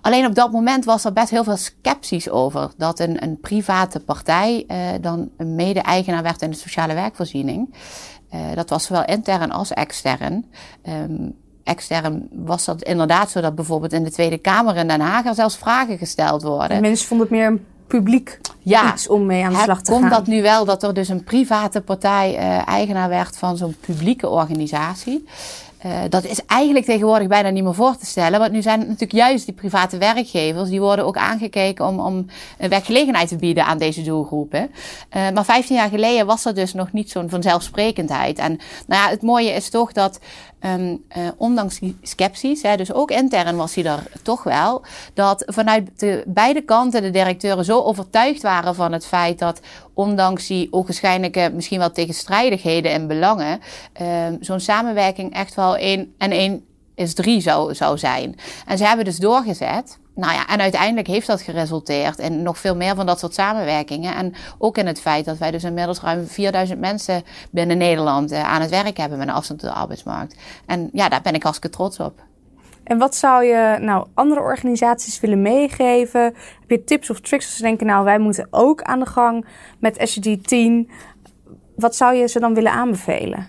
Alleen 0.00 0.26
op 0.26 0.34
dat 0.34 0.52
moment 0.52 0.84
was 0.84 1.04
er 1.04 1.12
best 1.12 1.30
heel 1.30 1.44
veel 1.44 1.56
sceptisch 1.56 2.30
over 2.30 2.70
dat 2.76 2.98
een, 2.98 3.22
een 3.22 3.40
private 3.40 4.00
partij 4.00 4.64
uh, 4.68 4.76
dan 5.00 5.28
een 5.36 5.54
mede-eigenaar 5.54 6.22
werd 6.22 6.42
in 6.42 6.50
de 6.50 6.56
sociale 6.56 6.94
werkvoorziening. 6.94 7.74
Uh, 8.34 8.40
dat 8.54 8.70
was 8.70 8.84
zowel 8.84 9.04
intern 9.04 9.50
als 9.50 9.72
extern. 9.72 10.44
Um, 10.88 11.34
extern 11.64 12.28
was 12.32 12.64
dat 12.64 12.82
inderdaad 12.82 13.30
zo 13.30 13.40
dat 13.40 13.54
bijvoorbeeld 13.54 13.92
in 13.92 14.04
de 14.04 14.10
Tweede 14.10 14.38
Kamer 14.38 14.76
in 14.76 14.88
Den 14.88 15.00
Haag 15.00 15.24
er 15.24 15.34
zelfs 15.34 15.56
vragen 15.56 15.98
gesteld 15.98 16.42
worden. 16.42 16.80
mensen 16.80 17.06
vonden 17.06 17.26
het 17.26 17.36
meer 17.36 17.46
een 17.46 17.64
publiek 17.86 18.40
ja, 18.58 18.92
iets 18.92 19.08
om 19.08 19.26
mee 19.26 19.44
aan 19.44 19.52
de 19.52 19.58
slag 19.58 19.82
te 19.82 19.90
komt 19.90 20.02
gaan. 20.02 20.10
Komt 20.10 20.26
dat 20.26 20.34
nu 20.34 20.42
wel 20.42 20.64
dat 20.64 20.82
er 20.82 20.94
dus 20.94 21.08
een 21.08 21.24
private 21.24 21.80
partij 21.80 22.38
uh, 22.38 22.68
eigenaar 22.68 23.08
werd 23.08 23.36
van 23.36 23.56
zo'n 23.56 23.76
publieke 23.80 24.28
organisatie? 24.28 25.26
Uh, 25.86 26.00
dat 26.08 26.24
is 26.24 26.40
eigenlijk 26.46 26.84
tegenwoordig 26.84 27.28
bijna 27.28 27.50
niet 27.50 27.64
meer 27.64 27.74
voor 27.74 27.96
te 27.96 28.06
stellen. 28.06 28.40
Want 28.40 28.52
nu 28.52 28.62
zijn 28.62 28.78
het 28.78 28.88
natuurlijk 28.88 29.18
juist 29.18 29.44
die 29.44 29.54
private 29.54 29.98
werkgevers, 29.98 30.68
die 30.68 30.80
worden 30.80 31.04
ook 31.04 31.16
aangekeken 31.16 31.86
om, 31.86 32.00
om 32.00 32.26
een 32.58 32.68
werkgelegenheid 32.68 33.28
te 33.28 33.36
bieden 33.36 33.64
aan 33.64 33.78
deze 33.78 34.02
doelgroepen. 34.02 34.70
Uh, 35.16 35.30
maar 35.30 35.44
15 35.44 35.76
jaar 35.76 35.88
geleden 35.88 36.26
was 36.26 36.42
dat 36.42 36.54
dus 36.54 36.74
nog 36.74 36.92
niet 36.92 37.10
zo'n 37.10 37.28
vanzelfsprekendheid. 37.28 38.38
En 38.38 38.58
nou 38.86 39.02
ja, 39.02 39.08
het 39.08 39.22
mooie 39.22 39.50
is 39.50 39.70
toch 39.70 39.92
dat 39.92 40.20
um, 40.60 41.04
uh, 41.16 41.28
ondanks 41.36 41.78
die 41.78 41.98
scepties, 42.02 42.62
hè, 42.62 42.76
dus 42.76 42.92
ook 42.92 43.10
intern 43.10 43.56
was 43.56 43.74
hij 43.74 43.84
er 43.84 44.02
toch 44.22 44.42
wel, 44.42 44.82
dat 45.14 45.42
vanuit 45.46 45.90
de 45.96 46.22
beide 46.26 46.60
kanten 46.60 47.02
de 47.02 47.10
directeuren 47.10 47.64
zo 47.64 47.82
overtuigd 47.82 48.42
waren 48.42 48.74
van 48.74 48.92
het 48.92 49.06
feit 49.06 49.38
dat 49.38 49.60
ondanks 50.00 50.46
die 50.46 50.68
ogenschijnlijke 50.70 51.50
misschien 51.54 51.78
wel 51.78 51.92
tegenstrijdigheden 51.92 52.92
en 52.92 53.06
belangen, 53.06 53.60
um, 54.02 54.38
zo'n 54.40 54.60
samenwerking 54.60 55.34
echt 55.34 55.54
wel 55.54 55.76
één 55.76 56.14
en 56.18 56.30
één 56.30 56.64
is 56.94 57.14
drie 57.14 57.40
zou, 57.40 57.74
zou 57.74 57.98
zijn. 57.98 58.36
En 58.66 58.78
ze 58.78 58.84
hebben 58.84 59.04
dus 59.04 59.16
doorgezet. 59.16 59.98
Nou 60.14 60.32
ja, 60.32 60.46
en 60.46 60.60
uiteindelijk 60.60 61.06
heeft 61.06 61.26
dat 61.26 61.42
geresulteerd 61.42 62.18
in 62.18 62.42
nog 62.42 62.58
veel 62.58 62.76
meer 62.76 62.94
van 62.94 63.06
dat 63.06 63.18
soort 63.18 63.34
samenwerkingen. 63.34 64.14
En 64.14 64.34
ook 64.58 64.78
in 64.78 64.86
het 64.86 65.00
feit 65.00 65.24
dat 65.24 65.38
wij 65.38 65.50
dus 65.50 65.64
inmiddels 65.64 66.00
ruim 66.00 66.26
4000 66.26 66.80
mensen 66.80 67.22
binnen 67.50 67.78
Nederland 67.78 68.32
uh, 68.32 68.42
aan 68.42 68.60
het 68.60 68.70
werk 68.70 68.96
hebben 68.96 69.18
met 69.18 69.28
een 69.28 69.34
afstand 69.34 69.60
tot 69.60 69.68
de 69.68 69.76
arbeidsmarkt. 69.76 70.36
En 70.66 70.90
ja, 70.92 71.08
daar 71.08 71.22
ben 71.22 71.34
ik 71.34 71.42
hartstikke 71.42 71.76
trots 71.76 71.98
op. 71.98 72.29
En 72.90 72.98
wat 72.98 73.14
zou 73.14 73.44
je 73.44 73.76
nou 73.80 74.06
andere 74.14 74.40
organisaties 74.40 75.20
willen 75.20 75.42
meegeven? 75.42 76.22
Heb 76.60 76.70
je 76.70 76.84
tips 76.84 77.10
of 77.10 77.20
tricks 77.20 77.44
als 77.44 77.56
ze 77.56 77.62
denken, 77.62 77.86
nou 77.86 78.04
wij 78.04 78.18
moeten 78.18 78.46
ook 78.50 78.82
aan 78.82 78.98
de 78.98 79.06
gang 79.06 79.46
met 79.78 79.96
SDG 80.00 80.36
10? 80.42 80.90
Wat 81.76 81.96
zou 81.96 82.14
je 82.14 82.28
ze 82.28 82.40
dan 82.40 82.54
willen 82.54 82.72
aanbevelen? 82.72 83.48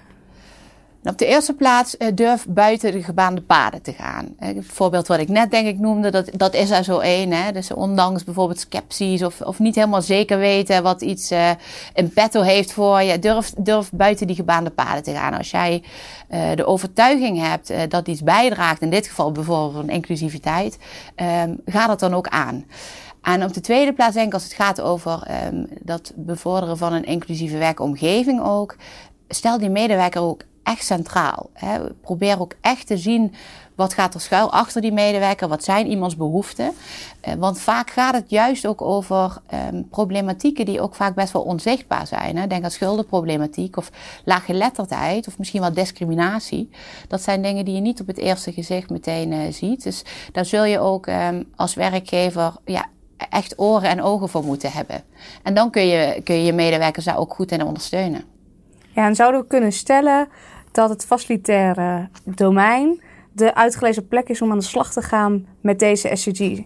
Op 1.04 1.18
de 1.18 1.26
eerste 1.26 1.54
plaats 1.54 1.96
uh, 2.00 2.08
durf 2.14 2.46
buiten 2.48 2.92
de 2.92 3.04
gebaande 3.04 3.42
paden 3.42 3.82
te 3.82 3.94
gaan. 3.94 4.36
Uh, 4.40 4.48
het 4.48 4.66
voorbeeld 4.66 5.08
wat 5.08 5.20
ik 5.20 5.30
net 5.30 5.52
denk 5.52 5.68
ik 5.68 5.80
noemde, 5.80 6.10
dat, 6.10 6.30
dat 6.34 6.54
is 6.54 6.70
er 6.70 6.84
zo 6.84 7.00
één. 7.00 7.54
Dus 7.54 7.74
ondanks 7.74 8.24
bijvoorbeeld 8.24 8.60
scepties 8.60 9.24
of, 9.24 9.42
of 9.42 9.60
niet 9.60 9.76
helemaal 9.76 10.02
zeker 10.02 10.38
weten 10.38 10.84
wat 10.84 11.02
iets 11.02 11.32
uh, 11.32 11.50
in 11.94 12.14
petto 12.14 12.42
heeft 12.42 12.74
voor 12.74 13.02
je, 13.02 13.20
durf, 13.20 13.54
durf 13.58 13.92
buiten 13.92 14.28
die 14.28 14.36
gebaande 14.36 14.70
paden 14.70 15.04
te 15.04 15.12
gaan. 15.12 15.38
Als 15.38 15.52
jij 15.52 15.84
de 16.56 16.66
overtuiging 16.66 17.40
hebt 17.40 17.74
dat 17.92 18.08
iets 18.08 18.24
bijdraagt, 18.24 18.82
in 18.82 18.90
dit 18.90 19.08
geval 19.08 19.32
bijvoorbeeld 19.32 19.74
van 19.74 19.90
inclusiviteit, 19.90 20.78
ehm, 21.16 21.56
ga 21.66 21.88
dat 21.88 22.00
dan 22.00 22.14
ook 22.14 22.28
aan. 22.28 22.66
En 23.22 23.44
op 23.44 23.54
de 23.54 23.62
tweede 23.62 23.94
plaats 23.94 24.14
denk 24.14 24.28
ik 24.28 24.34
als 24.34 24.44
het 24.44 24.54
gaat 24.54 24.82
over 24.82 25.28
um, 25.48 25.68
dat 25.80 26.12
bevorderen 26.16 26.78
van 26.78 26.94
een 26.94 27.04
inclusieve 27.04 27.58
werkomgeving 27.58 28.42
ook. 28.42 28.76
Stel 29.34 29.58
die 29.58 29.70
medewerker 29.70 30.22
ook 30.22 30.42
echt 30.64 30.86
centraal. 30.86 31.50
Hè. 31.54 31.80
Probeer 32.02 32.40
ook 32.40 32.54
echt 32.62 32.88
te 32.88 32.98
zien 32.98 33.34
wat 33.76 33.94
gaat 33.94 34.14
er 34.14 34.22
schuil 34.22 34.52
achter 34.52 34.82
die 34.82 34.92
medewerker, 34.92 35.48
wat 35.48 35.64
zijn 35.64 35.88
iemands 35.88 36.16
behoeften. 36.16 36.72
Eh, 37.22 37.34
want 37.34 37.60
vaak 37.60 37.90
gaat 37.90 38.14
het 38.14 38.30
juist 38.30 38.66
ook 38.66 38.82
over 38.82 39.38
um, 39.74 39.90
problematieken 39.90 40.66
die 40.66 40.82
ook 40.82 40.96
vaak 40.96 41.16
best 41.16 41.34
wel 41.34 41.42
onzichtbaar 41.42 42.08
zijn. 42.08 42.38
Hè. 42.38 42.48
Denk 42.48 42.64
aan 42.64 42.72
schuldenproblematiek 42.72 43.78
of 43.78 43.92
laaggeletterdheid 44.26 45.28
of 45.28 45.38
misschien 45.38 45.62
wel 45.62 45.74
discriminatie. 45.74 46.70
Dat 47.08 47.22
zijn 47.22 47.42
dingen 47.42 47.66
die 47.66 47.76
je 47.76 47.82
niet 47.82 48.02
op 48.02 48.08
het 48.08 48.18
eerste 48.18 48.54
gezicht 48.54 48.90
meteen 48.90 49.32
uh, 49.32 49.40
ziet. 49.52 49.84
Dus 49.84 50.04
daar 50.32 50.46
zul 50.46 50.64
je 50.64 50.80
ook 50.80 51.08
um, 51.08 51.52
als 51.56 51.74
werkgever 51.74 52.54
ja, 52.66 52.86
echt 53.30 53.60
oren 53.60 53.90
en 53.90 54.02
ogen 54.02 54.30
voor 54.30 54.44
moeten 54.44 54.72
hebben. 54.72 55.04
En 55.44 55.54
dan 55.54 55.70
kun 55.70 55.88
je 55.88 56.22
kun 56.24 56.36
je, 56.36 56.44
je 56.44 56.54
medewerkers 56.54 57.06
daar 57.06 57.18
ook 57.18 57.34
goed 57.34 57.52
in 57.52 57.66
ondersteunen. 57.66 58.24
Ja, 58.94 59.06
en 59.06 59.16
zouden 59.16 59.42
we 59.42 59.48
kunnen 59.48 59.72
stellen 59.72 60.28
dat 60.72 60.90
het 60.90 61.06
facilitaire 61.06 62.10
domein 62.24 63.02
de 63.32 63.56
uitgelezen 63.56 64.08
plek 64.08 64.30
is 64.30 64.42
om 64.42 64.52
aan 64.52 64.60
de 64.60 64.64
slag 64.64 64.94
te 64.94 65.02
gaan 65.02 65.46
met 65.62 65.80
deze 65.80 66.10
SCG? 66.14 66.60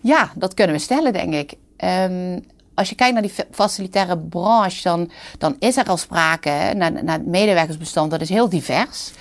Ja, 0.00 0.30
dat 0.34 0.54
kunnen 0.54 0.76
we 0.76 0.82
stellen, 0.82 1.12
denk 1.12 1.34
ik. 1.34 1.54
Um, 1.84 2.44
als 2.74 2.88
je 2.88 2.94
kijkt 2.94 3.12
naar 3.12 3.22
die 3.22 3.34
facilitaire 3.50 4.18
branche, 4.18 4.82
dan, 4.82 5.10
dan 5.38 5.56
is 5.58 5.76
er 5.76 5.84
al 5.84 5.96
sprake 5.96 6.72
naar, 6.76 7.04
naar 7.04 7.18
het 7.18 7.26
medewerkersbestand, 7.26 8.10
dat 8.10 8.20
is 8.20 8.28
heel 8.28 8.48
divers. 8.48 9.12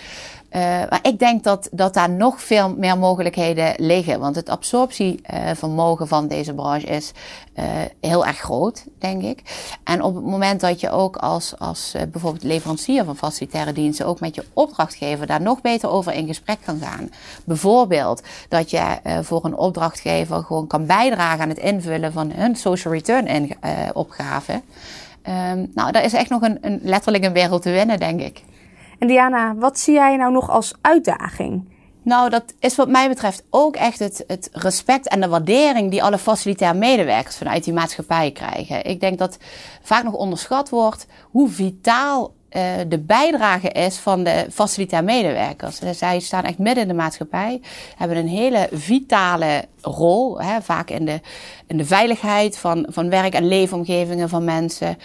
Uh, 0.57 0.63
maar 0.63 0.99
ik 1.01 1.19
denk 1.19 1.43
dat, 1.43 1.69
dat 1.71 1.93
daar 1.93 2.09
nog 2.09 2.41
veel 2.41 2.75
meer 2.77 2.97
mogelijkheden 2.97 3.73
liggen. 3.77 4.19
Want 4.19 4.35
het 4.35 4.49
absorptievermogen 4.49 6.05
uh, 6.05 6.11
van 6.11 6.27
deze 6.27 6.53
branche 6.53 6.87
is 6.87 7.11
uh, 7.55 7.63
heel 8.01 8.25
erg 8.25 8.37
groot, 8.37 8.85
denk 8.99 9.23
ik. 9.23 9.41
En 9.83 10.01
op 10.03 10.15
het 10.15 10.23
moment 10.23 10.61
dat 10.61 10.79
je 10.79 10.89
ook 10.89 11.15
als, 11.15 11.59
als 11.59 11.95
bijvoorbeeld 12.11 12.43
leverancier 12.43 13.03
van 13.03 13.15
facilitaire 13.17 13.73
diensten 13.73 14.05
ook 14.05 14.19
met 14.19 14.35
je 14.35 14.45
opdrachtgever 14.53 15.27
daar 15.27 15.41
nog 15.41 15.61
beter 15.61 15.89
over 15.89 16.13
in 16.13 16.27
gesprek 16.27 16.57
kan 16.65 16.79
gaan. 16.83 17.09
Bijvoorbeeld 17.43 18.21
dat 18.49 18.69
je 18.69 18.99
voor 19.21 19.45
een 19.45 19.57
opdrachtgever 19.57 20.43
gewoon 20.43 20.67
kan 20.67 20.85
bijdragen 20.85 21.41
aan 21.41 21.49
het 21.49 21.57
invullen 21.57 22.13
van 22.13 22.31
hun 22.31 22.55
social 22.55 22.93
return 22.93 23.27
in, 23.27 23.55
opgave. 23.93 24.61
Um, 25.51 25.71
nou, 25.73 25.91
daar 25.91 26.03
is 26.03 26.13
echt 26.13 26.29
nog 26.29 26.41
een, 26.41 26.57
een 26.61 26.79
letterlijk 26.83 27.23
een 27.23 27.33
wereld 27.33 27.61
te 27.61 27.71
winnen, 27.71 27.99
denk 27.99 28.21
ik. 28.21 28.41
En 28.99 29.07
Diana, 29.07 29.55
wat 29.55 29.79
zie 29.79 29.93
jij 29.93 30.15
nou 30.15 30.31
nog 30.31 30.49
als 30.49 30.73
uitdaging? 30.81 31.75
Nou, 32.01 32.29
dat 32.29 32.53
is 32.59 32.75
wat 32.75 32.89
mij 32.89 33.07
betreft 33.07 33.43
ook 33.49 33.75
echt 33.75 33.99
het, 33.99 34.23
het 34.27 34.49
respect 34.51 35.07
en 35.07 35.21
de 35.21 35.27
waardering 35.27 35.91
die 35.91 36.03
alle 36.03 36.17
facilitair 36.17 36.75
medewerkers 36.75 37.37
vanuit 37.37 37.63
die 37.63 37.73
maatschappij 37.73 38.31
krijgen. 38.31 38.85
Ik 38.85 38.99
denk 38.99 39.17
dat 39.17 39.37
vaak 39.81 40.03
nog 40.03 40.13
onderschat 40.13 40.69
wordt 40.69 41.07
hoe 41.31 41.49
vitaal 41.49 42.33
uh, 42.51 42.63
de 42.87 42.99
bijdrage 42.99 43.69
is 43.69 43.97
van 43.97 44.23
de 44.23 44.45
facilitair 44.51 45.03
medewerkers. 45.03 45.79
Dus 45.79 45.97
zij 45.97 46.19
staan 46.19 46.43
echt 46.43 46.57
midden 46.57 46.83
in 46.83 46.89
de 46.89 46.95
maatschappij, 46.95 47.61
hebben 47.97 48.17
een 48.17 48.27
hele 48.27 48.69
vitale 48.71 49.65
rol, 49.81 50.41
hè, 50.41 50.61
vaak 50.61 50.89
in 50.89 51.05
de, 51.05 51.21
in 51.67 51.77
de 51.77 51.85
veiligheid 51.85 52.57
van, 52.57 52.85
van 52.89 53.09
werk- 53.09 53.33
en 53.33 53.47
leefomgevingen 53.47 54.29
van 54.29 54.43
mensen. 54.43 54.97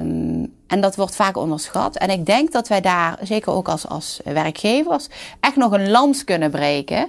Um, 0.00 0.52
en 0.74 0.80
dat 0.80 0.96
wordt 0.96 1.16
vaak 1.16 1.36
onderschat. 1.36 1.96
En 1.96 2.10
ik 2.10 2.26
denk 2.26 2.52
dat 2.52 2.68
wij 2.68 2.80
daar, 2.80 3.18
zeker 3.22 3.52
ook 3.52 3.68
als, 3.68 3.88
als 3.88 4.20
werkgevers, 4.24 5.08
echt 5.40 5.56
nog 5.56 5.72
een 5.72 5.90
lans 5.90 6.24
kunnen 6.24 6.50
breken. 6.50 7.08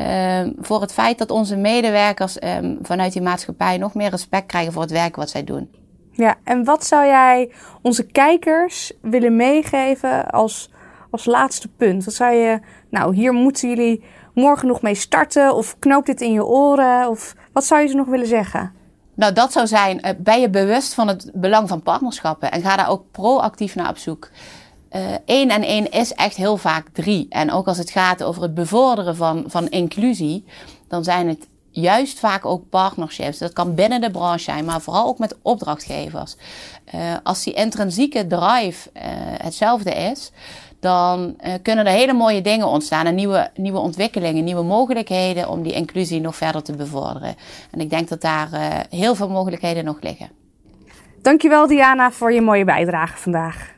Um, 0.00 0.54
voor 0.60 0.80
het 0.80 0.92
feit 0.92 1.18
dat 1.18 1.30
onze 1.30 1.56
medewerkers 1.56 2.42
um, 2.42 2.78
vanuit 2.82 3.12
die 3.12 3.22
maatschappij 3.22 3.78
nog 3.78 3.94
meer 3.94 4.10
respect 4.10 4.46
krijgen 4.46 4.72
voor 4.72 4.82
het 4.82 4.90
werk 4.90 5.16
wat 5.16 5.30
zij 5.30 5.44
doen. 5.44 5.70
Ja, 6.10 6.34
en 6.44 6.64
wat 6.64 6.86
zou 6.86 7.06
jij 7.06 7.50
onze 7.82 8.06
kijkers 8.06 8.92
willen 9.00 9.36
meegeven 9.36 10.30
als, 10.30 10.70
als 11.10 11.24
laatste 11.24 11.68
punt? 11.68 12.04
Wat 12.04 12.14
zou 12.14 12.34
je, 12.34 12.60
nou, 12.90 13.14
hier 13.14 13.32
moeten 13.32 13.68
jullie 13.68 14.04
morgen 14.32 14.68
nog 14.68 14.82
mee 14.82 14.94
starten? 14.94 15.54
Of 15.54 15.78
knoop 15.78 16.06
dit 16.06 16.20
in 16.20 16.32
je 16.32 16.44
oren? 16.44 17.08
Of 17.08 17.34
wat 17.52 17.64
zou 17.64 17.80
je 17.80 17.88
ze 17.88 17.96
nog 17.96 18.06
willen 18.06 18.26
zeggen? 18.26 18.72
Nou, 19.14 19.32
dat 19.32 19.52
zou 19.52 19.66
zijn, 19.66 20.00
uh, 20.04 20.10
ben 20.18 20.40
je 20.40 20.50
bewust 20.50 20.94
van 20.94 21.08
het 21.08 21.30
belang 21.34 21.68
van 21.68 21.82
partnerschappen 21.82 22.50
en 22.50 22.62
ga 22.62 22.76
daar 22.76 22.88
ook 22.88 23.04
proactief 23.10 23.74
naar 23.74 23.88
op 23.88 23.98
zoek. 23.98 24.30
Eén 25.26 25.48
uh, 25.48 25.54
en 25.54 25.62
één 25.62 25.90
is 25.90 26.12
echt 26.12 26.36
heel 26.36 26.56
vaak 26.56 26.88
drie. 26.92 27.26
En 27.28 27.52
ook 27.52 27.66
als 27.66 27.78
het 27.78 27.90
gaat 27.90 28.22
over 28.22 28.42
het 28.42 28.54
bevorderen 28.54 29.16
van, 29.16 29.44
van 29.46 29.68
inclusie, 29.68 30.44
dan 30.88 31.04
zijn 31.04 31.28
het 31.28 31.48
juist 31.70 32.18
vaak 32.18 32.44
ook 32.46 32.68
partnerships. 32.68 33.38
Dat 33.38 33.52
kan 33.52 33.74
binnen 33.74 34.00
de 34.00 34.10
branche 34.10 34.44
zijn, 34.44 34.64
maar 34.64 34.80
vooral 34.80 35.06
ook 35.06 35.18
met 35.18 35.36
opdrachtgevers. 35.42 36.36
Uh, 36.94 37.00
als 37.22 37.44
die 37.44 37.52
intrinsieke 37.52 38.26
drive 38.26 38.90
hetzelfde 39.42 39.90
is, 39.90 40.30
dan 40.84 41.36
uh, 41.46 41.52
kunnen 41.62 41.86
er 41.86 41.92
hele 41.92 42.12
mooie 42.12 42.40
dingen 42.40 42.66
ontstaan 42.66 43.06
en 43.06 43.14
nieuwe, 43.14 43.50
nieuwe 43.54 43.78
ontwikkelingen, 43.78 44.44
nieuwe 44.44 44.62
mogelijkheden 44.62 45.48
om 45.48 45.62
die 45.62 45.72
inclusie 45.72 46.20
nog 46.20 46.36
verder 46.36 46.62
te 46.62 46.76
bevorderen. 46.76 47.34
En 47.70 47.80
ik 47.80 47.90
denk 47.90 48.08
dat 48.08 48.20
daar 48.20 48.48
heel 48.90 49.14
veel 49.14 49.28
mogelijkheden 49.28 49.84
nog 49.84 49.96
liggen. 50.00 50.28
Dankjewel 51.22 51.66
Diana 51.66 52.10
voor 52.10 52.32
je 52.32 52.40
mooie 52.40 52.64
bijdrage 52.64 53.16
vandaag. 53.16 53.72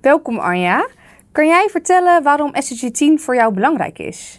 Welkom 0.00 0.38
Anja. 0.38 0.86
Kan 1.32 1.46
jij 1.46 1.68
vertellen 1.70 2.22
waarom 2.22 2.50
SDG 2.54 2.90
10 2.90 3.20
voor 3.20 3.34
jou 3.34 3.54
belangrijk 3.54 3.98
is? 3.98 4.38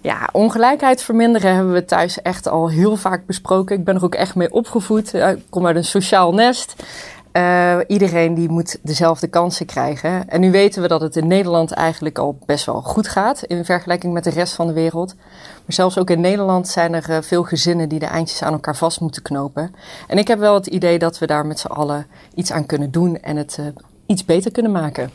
Ja, 0.00 0.28
ongelijkheid 0.32 1.02
verminderen 1.02 1.54
hebben 1.54 1.72
we 1.72 1.84
thuis 1.84 2.22
echt 2.22 2.48
al 2.48 2.70
heel 2.70 2.96
vaak 2.96 3.26
besproken. 3.26 3.78
Ik 3.78 3.84
ben 3.84 3.96
er 3.96 4.04
ook 4.04 4.14
echt 4.14 4.34
mee 4.34 4.52
opgevoed. 4.52 5.14
Ik 5.14 5.38
kom 5.50 5.66
uit 5.66 5.76
een 5.76 5.84
sociaal 5.84 6.34
nest. 6.34 6.74
Uh, 7.32 7.78
iedereen 7.86 8.34
die 8.34 8.48
moet 8.48 8.78
dezelfde 8.82 9.26
kansen 9.26 9.66
krijgen. 9.66 10.28
En 10.28 10.40
nu 10.40 10.50
weten 10.50 10.82
we 10.82 10.88
dat 10.88 11.00
het 11.00 11.16
in 11.16 11.26
Nederland 11.26 11.72
eigenlijk 11.72 12.18
al 12.18 12.38
best 12.46 12.66
wel 12.66 12.82
goed 12.82 13.08
gaat 13.08 13.42
in 13.42 13.64
vergelijking 13.64 14.12
met 14.12 14.24
de 14.24 14.30
rest 14.30 14.54
van 14.54 14.66
de 14.66 14.72
wereld. 14.72 15.14
Maar 15.16 15.74
zelfs 15.74 15.98
ook 15.98 16.10
in 16.10 16.20
Nederland 16.20 16.68
zijn 16.68 16.94
er 16.94 17.10
uh, 17.10 17.16
veel 17.20 17.42
gezinnen 17.42 17.88
die 17.88 17.98
de 17.98 18.06
eindjes 18.06 18.42
aan 18.42 18.52
elkaar 18.52 18.76
vast 18.76 19.00
moeten 19.00 19.22
knopen. 19.22 19.74
En 20.06 20.18
ik 20.18 20.28
heb 20.28 20.38
wel 20.38 20.54
het 20.54 20.66
idee 20.66 20.98
dat 20.98 21.18
we 21.18 21.26
daar 21.26 21.46
met 21.46 21.58
z'n 21.58 21.66
allen 21.66 22.06
iets 22.34 22.52
aan 22.52 22.66
kunnen 22.66 22.90
doen 22.90 23.20
en 23.20 23.36
het 23.36 23.56
uh, 23.60 23.66
iets 24.06 24.24
beter 24.24 24.52
kunnen 24.52 24.72
maken. 24.72 25.10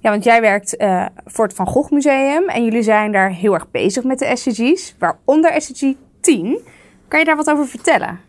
Ja, 0.00 0.10
want 0.10 0.24
jij 0.24 0.40
werkt 0.40 0.76
voor 1.24 1.44
het 1.44 1.54
Van 1.54 1.66
Gogh 1.66 1.90
Museum 1.90 2.48
en 2.48 2.64
jullie 2.64 2.82
zijn 2.82 3.12
daar 3.12 3.30
heel 3.30 3.54
erg 3.54 3.70
bezig 3.70 4.04
met 4.04 4.18
de 4.18 4.36
SDG's, 4.36 4.94
waaronder 4.98 5.62
SDG 5.62 5.92
10. 6.20 6.58
Kan 7.08 7.18
je 7.18 7.24
daar 7.24 7.36
wat 7.36 7.50
over 7.50 7.66
vertellen? 7.66 8.20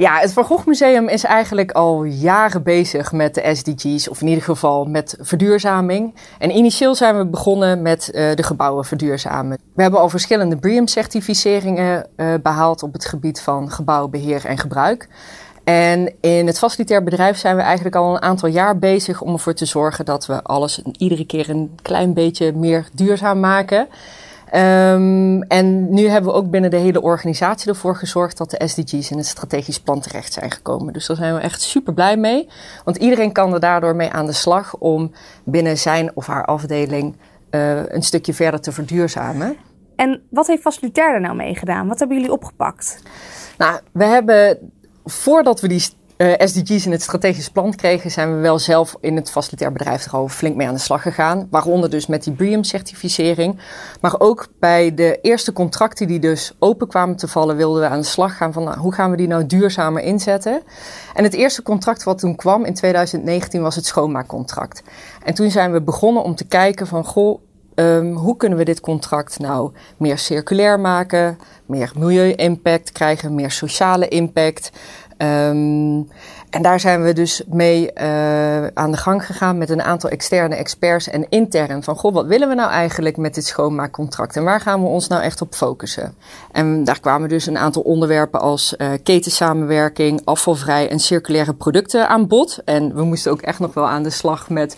Ja, 0.00 0.18
het 0.18 0.32
Van 0.32 0.44
Gogh 0.44 0.66
Museum 0.66 1.08
is 1.08 1.24
eigenlijk 1.24 1.72
al 1.72 2.04
jaren 2.04 2.62
bezig 2.62 3.12
met 3.12 3.34
de 3.34 3.54
SDG's, 3.54 4.08
of 4.08 4.20
in 4.20 4.28
ieder 4.28 4.44
geval 4.44 4.84
met 4.84 5.16
verduurzaming. 5.20 6.14
En 6.38 6.50
initieel 6.50 6.94
zijn 6.94 7.18
we 7.18 7.26
begonnen 7.26 7.82
met 7.82 8.10
uh, 8.12 8.34
de 8.34 8.42
gebouwen 8.42 8.84
verduurzamen. 8.84 9.58
We 9.74 9.82
hebben 9.82 10.00
al 10.00 10.08
verschillende 10.08 10.56
BREEAM-certificeringen 10.56 12.06
uh, 12.16 12.34
behaald 12.42 12.82
op 12.82 12.92
het 12.92 13.04
gebied 13.04 13.40
van 13.40 13.70
gebouwbeheer 13.70 14.44
en 14.44 14.58
gebruik. 14.58 15.08
En 15.64 16.12
in 16.20 16.46
het 16.46 16.58
facilitair 16.58 17.02
bedrijf 17.02 17.38
zijn 17.38 17.56
we 17.56 17.62
eigenlijk 17.62 17.96
al 17.96 18.14
een 18.14 18.22
aantal 18.22 18.48
jaar 18.48 18.78
bezig 18.78 19.20
om 19.20 19.32
ervoor 19.32 19.54
te 19.54 19.66
zorgen 19.66 20.04
dat 20.04 20.26
we 20.26 20.42
alles 20.42 20.82
iedere 20.98 21.26
keer 21.26 21.50
een 21.50 21.78
klein 21.82 22.14
beetje 22.14 22.52
meer 22.52 22.88
duurzaam 22.92 23.40
maken. 23.40 23.88
Um, 24.54 25.42
en 25.42 25.94
nu 25.94 26.08
hebben 26.08 26.30
we 26.30 26.36
ook 26.36 26.50
binnen 26.50 26.70
de 26.70 26.76
hele 26.76 27.02
organisatie 27.02 27.68
ervoor 27.68 27.96
gezorgd 27.96 28.38
dat 28.38 28.50
de 28.50 28.68
SDG's 28.68 29.10
in 29.10 29.16
het 29.16 29.26
strategisch 29.26 29.80
plan 29.80 30.00
terecht 30.00 30.32
zijn 30.32 30.50
gekomen. 30.50 30.92
Dus 30.92 31.06
daar 31.06 31.16
zijn 31.16 31.34
we 31.34 31.40
echt 31.40 31.60
super 31.60 31.94
blij 31.94 32.16
mee. 32.16 32.48
Want 32.84 32.96
iedereen 32.96 33.32
kan 33.32 33.54
er 33.54 33.60
daardoor 33.60 33.96
mee 33.96 34.10
aan 34.10 34.26
de 34.26 34.32
slag 34.32 34.76
om 34.76 35.12
binnen 35.44 35.78
zijn 35.78 36.16
of 36.16 36.26
haar 36.26 36.44
afdeling 36.44 37.16
uh, 37.50 37.86
een 37.86 38.02
stukje 38.02 38.34
verder 38.34 38.60
te 38.60 38.72
verduurzamen. 38.72 39.56
En 39.96 40.22
wat 40.30 40.46
heeft 40.46 40.62
Facilitair 40.62 41.14
er 41.14 41.20
nou 41.20 41.36
mee 41.36 41.54
gedaan? 41.54 41.88
Wat 41.88 41.98
hebben 41.98 42.16
jullie 42.16 42.32
opgepakt? 42.32 43.02
Nou, 43.58 43.80
we 43.92 44.04
hebben 44.04 44.58
voordat 45.04 45.60
we 45.60 45.68
die 45.68 45.84
uh, 46.20 46.32
SDG's 46.36 46.86
in 46.86 46.92
het 46.92 47.02
strategisch 47.02 47.48
plan 47.48 47.74
kregen, 47.74 48.10
zijn 48.10 48.34
we 48.34 48.40
wel 48.40 48.58
zelf 48.58 48.96
in 49.00 49.16
het 49.16 49.30
facilitair 49.30 49.72
bedrijf 49.72 50.04
er 50.04 50.12
al 50.12 50.28
flink 50.28 50.56
mee 50.56 50.66
aan 50.66 50.74
de 50.74 50.80
slag 50.80 51.02
gegaan. 51.02 51.46
Waaronder 51.50 51.90
dus 51.90 52.06
met 52.06 52.24
die 52.24 52.32
BREEAM-certificering. 52.32 53.58
Maar 54.00 54.14
ook 54.18 54.48
bij 54.58 54.94
de 54.94 55.18
eerste 55.22 55.52
contracten 55.52 56.06
die 56.06 56.18
dus 56.18 56.54
open 56.58 56.88
kwamen 56.88 57.16
te 57.16 57.28
vallen, 57.28 57.56
wilden 57.56 57.82
we 57.82 57.88
aan 57.88 58.00
de 58.00 58.06
slag 58.06 58.36
gaan 58.36 58.52
van 58.52 58.64
nou, 58.64 58.78
hoe 58.78 58.94
gaan 58.94 59.10
we 59.10 59.16
die 59.16 59.26
nou 59.26 59.46
duurzamer 59.46 60.02
inzetten. 60.02 60.62
En 61.14 61.24
het 61.24 61.34
eerste 61.34 61.62
contract 61.62 62.02
wat 62.02 62.18
toen 62.18 62.36
kwam 62.36 62.64
in 62.64 62.74
2019 62.74 63.62
was 63.62 63.76
het 63.76 63.86
schoonmaakcontract. 63.86 64.82
En 65.24 65.34
toen 65.34 65.50
zijn 65.50 65.72
we 65.72 65.82
begonnen 65.82 66.22
om 66.22 66.34
te 66.34 66.46
kijken 66.46 66.86
van 66.86 67.04
goh, 67.04 67.40
Um, 67.74 68.14
hoe 68.14 68.36
kunnen 68.36 68.58
we 68.58 68.64
dit 68.64 68.80
contract 68.80 69.38
nou 69.38 69.72
meer 69.96 70.18
circulair 70.18 70.80
maken, 70.80 71.38
meer 71.66 71.92
milieu-impact 71.98 72.92
krijgen, 72.92 73.34
meer 73.34 73.50
sociale 73.50 74.08
impact? 74.08 74.70
Um, 75.22 76.08
en 76.50 76.62
daar 76.62 76.80
zijn 76.80 77.02
we 77.02 77.12
dus 77.12 77.42
mee 77.46 77.90
uh, 78.00 78.66
aan 78.66 78.90
de 78.90 78.96
gang 78.96 79.26
gegaan 79.26 79.58
met 79.58 79.70
een 79.70 79.82
aantal 79.82 80.10
externe 80.10 80.54
experts 80.54 81.08
en 81.08 81.28
intern. 81.28 81.82
Van 81.82 81.96
goh, 81.96 82.14
wat 82.14 82.26
willen 82.26 82.48
we 82.48 82.54
nou 82.54 82.70
eigenlijk 82.70 83.16
met 83.16 83.34
dit 83.34 83.46
schoonmaakcontract 83.46 84.36
en 84.36 84.44
waar 84.44 84.60
gaan 84.60 84.80
we 84.80 84.86
ons 84.86 85.08
nou 85.08 85.22
echt 85.22 85.40
op 85.40 85.54
focussen? 85.54 86.14
En 86.52 86.84
daar 86.84 87.00
kwamen 87.00 87.28
dus 87.28 87.46
een 87.46 87.58
aantal 87.58 87.82
onderwerpen 87.82 88.40
als 88.40 88.74
uh, 88.78 88.88
ketensamenwerking, 89.02 90.20
afvalvrij 90.24 90.90
en 90.90 90.98
circulaire 90.98 91.54
producten 91.54 92.08
aan 92.08 92.26
bod. 92.26 92.58
En 92.64 92.94
we 92.94 93.02
moesten 93.02 93.32
ook 93.32 93.42
echt 93.42 93.58
nog 93.58 93.74
wel 93.74 93.88
aan 93.88 94.02
de 94.02 94.10
slag 94.10 94.48
met 94.48 94.76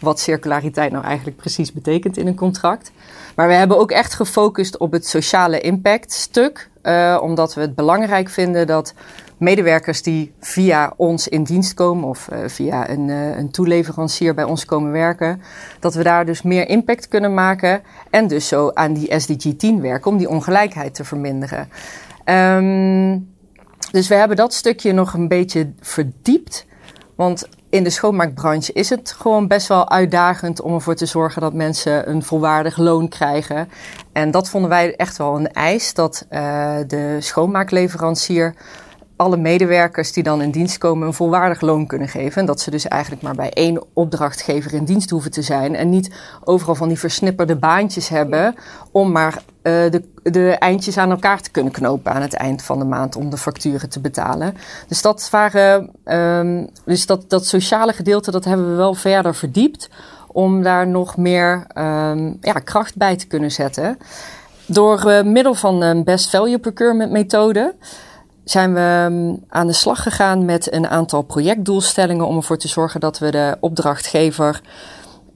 wat 0.00 0.20
circulariteit 0.20 0.92
nou 0.92 1.04
eigenlijk 1.04 1.36
precies 1.36 1.72
betekent 1.72 2.16
in 2.16 2.26
een 2.26 2.36
contract. 2.36 2.90
Maar 3.36 3.48
we 3.48 3.54
hebben 3.54 3.78
ook 3.78 3.90
echt 3.90 4.14
gefocust 4.14 4.78
op 4.78 4.92
het 4.92 5.06
sociale 5.06 5.60
impact 5.60 6.12
stuk. 6.12 6.70
Uh, 6.82 7.18
omdat 7.22 7.54
we 7.54 7.60
het 7.60 7.74
belangrijk 7.74 8.28
vinden 8.28 8.66
dat 8.66 8.94
medewerkers 9.36 10.02
die 10.02 10.32
via 10.40 10.92
ons 10.96 11.28
in 11.28 11.44
dienst 11.44 11.74
komen 11.74 12.08
of 12.08 12.28
uh, 12.32 12.38
via 12.46 12.88
een, 12.88 13.08
uh, 13.08 13.36
een 13.36 13.50
toeleverancier 13.50 14.34
bij 14.34 14.44
ons 14.44 14.64
komen 14.64 14.92
werken, 14.92 15.42
dat 15.80 15.94
we 15.94 16.02
daar 16.02 16.26
dus 16.26 16.42
meer 16.42 16.68
impact 16.68 17.08
kunnen 17.08 17.34
maken 17.34 17.82
en 18.10 18.26
dus 18.26 18.48
zo 18.48 18.70
aan 18.74 18.92
die 18.92 19.20
SDG 19.20 19.56
10 19.56 19.80
werken 19.80 20.10
om 20.10 20.16
die 20.16 20.28
ongelijkheid 20.28 20.94
te 20.94 21.04
verminderen. 21.04 21.68
Um, 22.24 23.32
dus 23.90 24.08
we 24.08 24.14
hebben 24.14 24.36
dat 24.36 24.54
stukje 24.54 24.92
nog 24.92 25.14
een 25.14 25.28
beetje 25.28 25.72
verdiept. 25.80 26.66
Want 27.14 27.48
in 27.70 27.84
de 27.84 27.90
schoonmaakbranche 27.90 28.72
is 28.72 28.90
het 28.90 29.14
gewoon 29.18 29.46
best 29.46 29.68
wel 29.68 29.90
uitdagend 29.90 30.60
om 30.60 30.74
ervoor 30.74 30.94
te 30.94 31.06
zorgen 31.06 31.40
dat 31.40 31.52
mensen 31.52 32.10
een 32.10 32.22
volwaardig 32.22 32.76
loon 32.76 33.08
krijgen. 33.08 33.68
En 34.12 34.30
dat 34.30 34.48
vonden 34.48 34.70
wij 34.70 34.96
echt 34.96 35.16
wel 35.16 35.36
een 35.36 35.52
eis 35.52 35.94
dat 35.94 36.26
uh, 36.30 36.76
de 36.86 37.16
schoonmaakleverancier 37.20 38.54
alle 39.16 39.36
medewerkers 39.36 40.12
die 40.12 40.22
dan 40.22 40.42
in 40.42 40.50
dienst 40.50 40.78
komen 40.78 41.06
een 41.06 41.14
volwaardig 41.14 41.60
loon 41.60 41.86
kunnen 41.86 42.08
geven. 42.08 42.40
En 42.40 42.46
dat 42.46 42.60
ze 42.60 42.70
dus 42.70 42.88
eigenlijk 42.88 43.22
maar 43.22 43.34
bij 43.34 43.50
één 43.50 43.82
opdrachtgever 43.92 44.74
in 44.74 44.84
dienst 44.84 45.10
hoeven 45.10 45.30
te 45.30 45.42
zijn. 45.42 45.76
En 45.76 45.88
niet 45.88 46.10
overal 46.44 46.74
van 46.74 46.88
die 46.88 46.98
versnipperde 46.98 47.56
baantjes 47.56 48.08
hebben 48.08 48.54
om 48.90 49.12
maar 49.12 49.34
uh, 49.34 49.72
de, 49.90 50.02
de 50.22 50.50
eindjes 50.50 50.98
aan 50.98 51.10
elkaar 51.10 51.40
te 51.40 51.50
kunnen 51.50 51.72
knopen 51.72 52.12
aan 52.12 52.22
het 52.22 52.34
eind 52.34 52.62
van 52.62 52.78
de 52.78 52.84
maand 52.84 53.16
om 53.16 53.30
de 53.30 53.36
facturen 53.36 53.88
te 53.88 54.00
betalen. 54.00 54.56
Dus 54.88 55.02
dat 55.02 55.30
um, 56.04 56.68
dus 56.84 57.06
dat, 57.06 57.30
dat 57.30 57.46
sociale 57.46 57.92
gedeelte, 57.92 58.30
dat 58.30 58.44
hebben 58.44 58.70
we 58.70 58.74
wel 58.74 58.94
verder 58.94 59.34
verdiept 59.34 59.88
om 60.28 60.62
daar 60.62 60.86
nog 60.86 61.16
meer 61.16 61.66
um, 61.78 62.36
ja, 62.40 62.52
kracht 62.52 62.96
bij 62.96 63.16
te 63.16 63.26
kunnen 63.26 63.50
zetten. 63.50 63.98
Door 64.66 65.04
uh, 65.06 65.22
middel 65.22 65.54
van 65.54 65.82
een 65.82 66.04
best 66.04 66.30
value 66.30 66.58
procurement 66.58 67.10
methode 67.10 67.74
zijn 68.44 68.74
we 68.74 69.06
mm, 69.10 69.44
aan 69.48 69.66
de 69.66 69.72
slag 69.72 70.02
gegaan 70.02 70.44
met 70.44 70.72
een 70.72 70.88
aantal 70.88 71.22
projectdoelstellingen 71.22 72.26
om 72.26 72.36
ervoor 72.36 72.58
te 72.58 72.68
zorgen 72.68 73.00
dat 73.00 73.18
we 73.18 73.30
de 73.30 73.56
opdrachtgever 73.60 74.60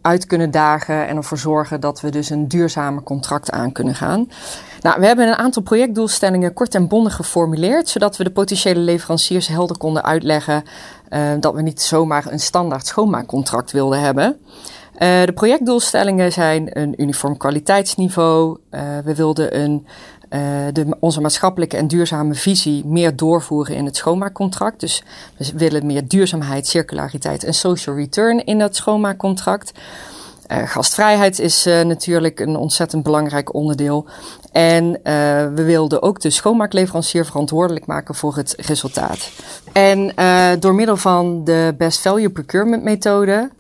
uit 0.01 0.27
kunnen 0.27 0.51
dagen 0.51 1.09
en 1.09 1.17
ervoor 1.17 1.39
zorgen 1.39 1.81
dat 1.81 2.01
we 2.01 2.11
dus 2.11 2.31
een 2.31 2.49
duurzamer 2.49 3.03
contract 3.03 3.51
aan 3.51 3.73
kunnen 3.73 3.95
gaan. 3.95 4.29
Nou, 4.81 5.01
we 5.01 5.07
hebben 5.07 5.29
een 5.29 5.37
aantal 5.37 5.63
projectdoelstellingen 5.63 6.53
kort 6.53 6.75
en 6.75 6.89
bondig 6.89 7.15
geformuleerd, 7.15 7.89
zodat 7.89 8.17
we 8.17 8.25
de 8.25 8.31
potentiële 8.31 8.81
leveranciers 8.81 9.49
helder 9.49 9.79
konden 9.79 10.05
uitleggen 10.05 10.63
uh, 11.11 11.21
dat 11.41 11.55
we 11.55 11.63
niet 11.63 11.83
zomaar 11.83 12.27
een 12.27 12.41
standaard 12.41 12.87
schoonmaakcontract 12.87 13.73
wilden 13.73 14.01
hebben. 14.01 14.37
Uh, 14.99 15.23
de 15.25 15.33
projectdoelstellingen 15.35 16.33
zijn 16.33 16.79
een 16.79 17.03
uniform 17.03 17.37
kwaliteitsniveau. 17.37 18.59
Uh, 18.71 18.81
we 19.05 19.15
wilden 19.15 19.61
een 19.61 19.87
uh, 20.31 20.41
de, 20.73 20.97
onze 21.01 21.21
maatschappelijke 21.21 21.77
en 21.77 21.89
duurzame 21.89 22.35
visie 22.35 22.87
meer 22.87 23.17
doorvoeren 23.17 23.77
in 23.77 23.85
het 23.85 23.97
schoonmaakcontract. 23.97 24.81
Dus 24.81 25.03
we 25.37 25.53
willen 25.55 25.87
meer 25.87 26.09
duurzaamheid, 26.09 26.67
circulariteit 26.67 27.45
en 27.45 27.55
social 27.55 27.97
return 27.97 28.45
in 28.45 28.59
dat 28.59 28.77
schoonmaakcontract. 28.77 29.73
Uh, 30.53 30.63
gastvrijheid 30.69 31.39
is 31.39 31.67
uh, 31.67 31.81
natuurlijk 31.81 32.41
een 32.41 32.57
ontzettend 32.57 33.03
belangrijk 33.03 33.55
onderdeel. 33.55 34.07
En 34.53 35.01
we 35.55 35.63
wilden 35.65 36.03
ook 36.03 36.21
de 36.21 36.31
schoonmaakleverancier 36.31 37.25
verantwoordelijk 37.25 37.87
maken 37.87 38.15
voor 38.15 38.37
het 38.37 38.55
resultaat. 38.57 39.31
En 39.73 40.13
door 40.61 40.75
middel 40.75 40.97
van 40.97 41.45
de 41.45 41.75
best 41.79 42.01
value 42.01 42.31
procurement 42.31 42.83
methode 42.83 43.51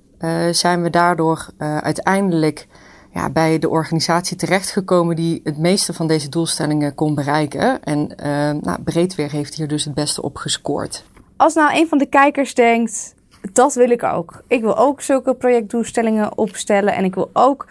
zijn 0.50 0.82
we 0.82 0.90
daardoor 0.90 1.46
uiteindelijk 1.58 2.66
ja, 3.10 3.30
bij 3.30 3.58
de 3.58 3.68
organisatie 3.68 4.36
terechtgekomen 4.36 5.16
die 5.16 5.40
het 5.44 5.58
meeste 5.58 5.92
van 5.92 6.06
deze 6.06 6.28
doelstellingen 6.28 6.94
kon 6.94 7.14
bereiken. 7.14 7.82
En 7.82 7.98
uh, 7.98 8.26
nou, 8.62 8.82
Breedweer 8.84 9.30
heeft 9.30 9.54
hier 9.54 9.68
dus 9.68 9.84
het 9.84 9.94
beste 9.94 10.22
op 10.22 10.36
gescoord. 10.36 11.04
Als 11.36 11.54
nou 11.54 11.78
een 11.78 11.88
van 11.88 11.98
de 11.98 12.06
kijkers 12.06 12.54
denkt, 12.54 13.14
dat 13.52 13.74
wil 13.74 13.90
ik 13.90 14.02
ook. 14.02 14.42
Ik 14.46 14.60
wil 14.60 14.78
ook 14.78 15.00
zulke 15.00 15.34
projectdoelstellingen 15.34 16.38
opstellen 16.38 16.94
en 16.94 17.04
ik 17.04 17.14
wil 17.14 17.30
ook 17.32 17.66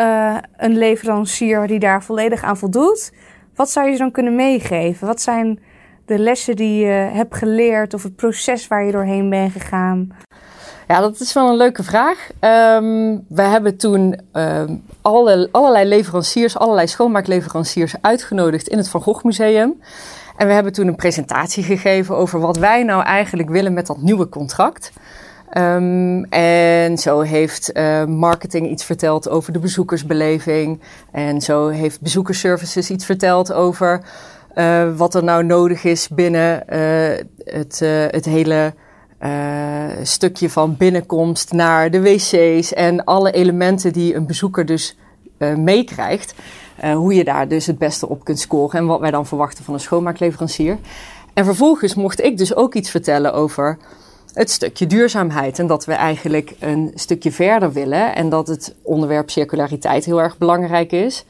uh, 0.00 0.36
een 0.56 0.78
leverancier 0.78 1.66
die 1.66 1.78
daar 1.78 2.02
volledig 2.02 2.42
aan 2.42 2.56
voldoet. 2.56 3.12
Wat 3.54 3.70
zou 3.70 3.90
je 3.90 3.98
dan 3.98 4.10
kunnen 4.10 4.34
meegeven? 4.34 5.06
Wat 5.06 5.20
zijn 5.20 5.60
de 6.06 6.18
lessen 6.18 6.56
die 6.56 6.84
je 6.84 6.92
hebt 6.92 7.36
geleerd 7.36 7.94
of 7.94 8.02
het 8.02 8.16
proces 8.16 8.68
waar 8.68 8.84
je 8.84 8.92
doorheen 8.92 9.30
bent 9.30 9.52
gegaan? 9.52 10.12
Ja, 10.88 11.00
dat 11.00 11.20
is 11.20 11.32
wel 11.32 11.48
een 11.48 11.56
leuke 11.56 11.82
vraag. 11.82 12.28
Um, 12.40 13.24
we 13.28 13.42
hebben 13.42 13.76
toen 13.76 14.20
um, 14.32 14.82
alle, 15.02 15.48
allerlei 15.52 15.88
leveranciers, 15.88 16.58
allerlei 16.58 16.86
schoonmaakleveranciers 16.86 17.94
uitgenodigd 18.00 18.68
in 18.68 18.78
het 18.78 18.88
Van 18.88 19.00
Gogh 19.00 19.24
Museum. 19.24 19.80
En 20.36 20.46
we 20.46 20.52
hebben 20.52 20.72
toen 20.72 20.86
een 20.86 20.96
presentatie 20.96 21.62
gegeven 21.62 22.16
over 22.16 22.40
wat 22.40 22.56
wij 22.56 22.82
nou 22.82 23.02
eigenlijk 23.02 23.48
willen 23.48 23.72
met 23.72 23.86
dat 23.86 24.02
nieuwe 24.02 24.28
contract. 24.28 24.92
Ehm, 25.50 26.22
en 26.22 26.98
zo 26.98 27.20
heeft 27.20 27.70
uh, 27.76 28.04
marketing 28.04 28.68
iets 28.70 28.84
verteld 28.84 29.28
over 29.28 29.52
de 29.52 29.58
bezoekersbeleving. 29.58 30.80
En 31.12 31.40
zo 31.40 31.68
heeft 31.68 32.00
bezoekersservices 32.00 32.90
iets 32.90 33.04
verteld 33.04 33.52
over 33.52 34.00
uh, 34.54 34.96
wat 34.96 35.14
er 35.14 35.24
nou 35.24 35.44
nodig 35.44 35.84
is 35.84 36.08
binnen 36.08 36.62
uh, 36.72 37.18
het, 37.44 37.78
het 38.10 38.24
hele 38.24 38.72
stukje 40.02 40.50
van 40.50 40.76
binnenkomst 40.76 41.52
naar 41.52 41.90
de 41.90 42.00
wc's. 42.00 42.72
En 42.74 43.04
alle 43.04 43.30
elementen 43.30 43.92
die 43.92 44.14
een 44.14 44.26
bezoeker 44.26 44.66
dus 44.66 44.96
meekrijgt. 45.56 46.34
hoe 46.94 47.14
je 47.14 47.24
daar 47.24 47.48
dus 47.48 47.66
het 47.66 47.78
beste 47.78 48.08
op 48.08 48.24
kunt 48.24 48.38
scoren 48.38 48.78
en 48.78 48.86
wat 48.86 49.00
wij 49.00 49.10
dan 49.10 49.26
verwachten 49.26 49.64
van 49.64 49.74
een 49.74 49.80
schoonmaakleverancier. 49.80 50.78
En 51.34 51.44
vervolgens 51.44 51.94
mocht 51.94 52.22
ik 52.22 52.38
dus 52.38 52.54
ook 52.54 52.74
iets 52.74 52.90
vertellen 52.90 53.32
over 53.32 53.78
het 54.32 54.50
stukje 54.50 54.86
duurzaamheid. 54.86 55.58
En 55.58 55.66
dat 55.66 55.84
we 55.84 55.92
eigenlijk 55.92 56.54
een 56.60 56.92
stukje 56.94 57.32
verder 57.32 57.72
willen. 57.72 58.14
En 58.14 58.28
dat 58.28 58.48
het 58.48 58.74
onderwerp 58.82 59.30
circulariteit 59.30 60.04
heel 60.04 60.20
erg 60.20 60.38
belangrijk 60.38 60.92
is. 60.92 61.24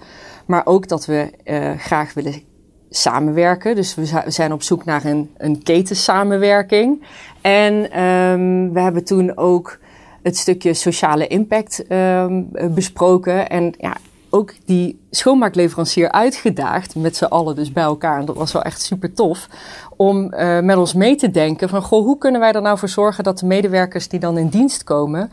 Maar 0.46 0.66
ook 0.66 0.88
dat 0.88 1.06
we 1.06 1.30
uh, 1.44 1.70
graag 1.78 2.14
willen 2.14 2.42
samenwerken. 2.90 3.74
Dus 3.74 3.94
we 3.94 4.22
zijn 4.26 4.52
op 4.52 4.62
zoek 4.62 4.84
naar 4.84 5.04
een, 5.04 5.30
een 5.36 5.62
ketensamenwerking. 5.62 7.02
En 7.48 8.02
um, 8.02 8.72
we 8.72 8.80
hebben 8.80 9.04
toen 9.04 9.36
ook 9.36 9.78
het 10.22 10.36
stukje 10.36 10.74
sociale 10.74 11.26
impact 11.26 11.84
um, 11.92 12.48
besproken. 12.74 13.48
En 13.48 13.74
ja, 13.78 13.96
ook 14.30 14.54
die 14.64 15.00
schoonmaakleverancier 15.10 16.10
uitgedaagd, 16.10 16.94
met 16.94 17.16
z'n 17.16 17.24
allen 17.24 17.54
dus 17.54 17.72
bij 17.72 17.82
elkaar. 17.82 18.18
En 18.18 18.24
dat 18.24 18.36
was 18.36 18.52
wel 18.52 18.62
echt 18.62 18.80
super 18.80 19.12
tof. 19.12 19.48
Om 19.96 20.34
uh, 20.34 20.60
met 20.60 20.76
ons 20.76 20.94
mee 20.94 21.16
te 21.16 21.30
denken 21.30 21.68
van, 21.68 21.82
goh, 21.82 22.04
hoe 22.04 22.18
kunnen 22.18 22.40
wij 22.40 22.52
er 22.52 22.62
nou 22.62 22.78
voor 22.78 22.88
zorgen 22.88 23.24
dat 23.24 23.38
de 23.38 23.46
medewerkers 23.46 24.08
die 24.08 24.20
dan 24.20 24.38
in 24.38 24.48
dienst 24.48 24.84
komen, 24.84 25.30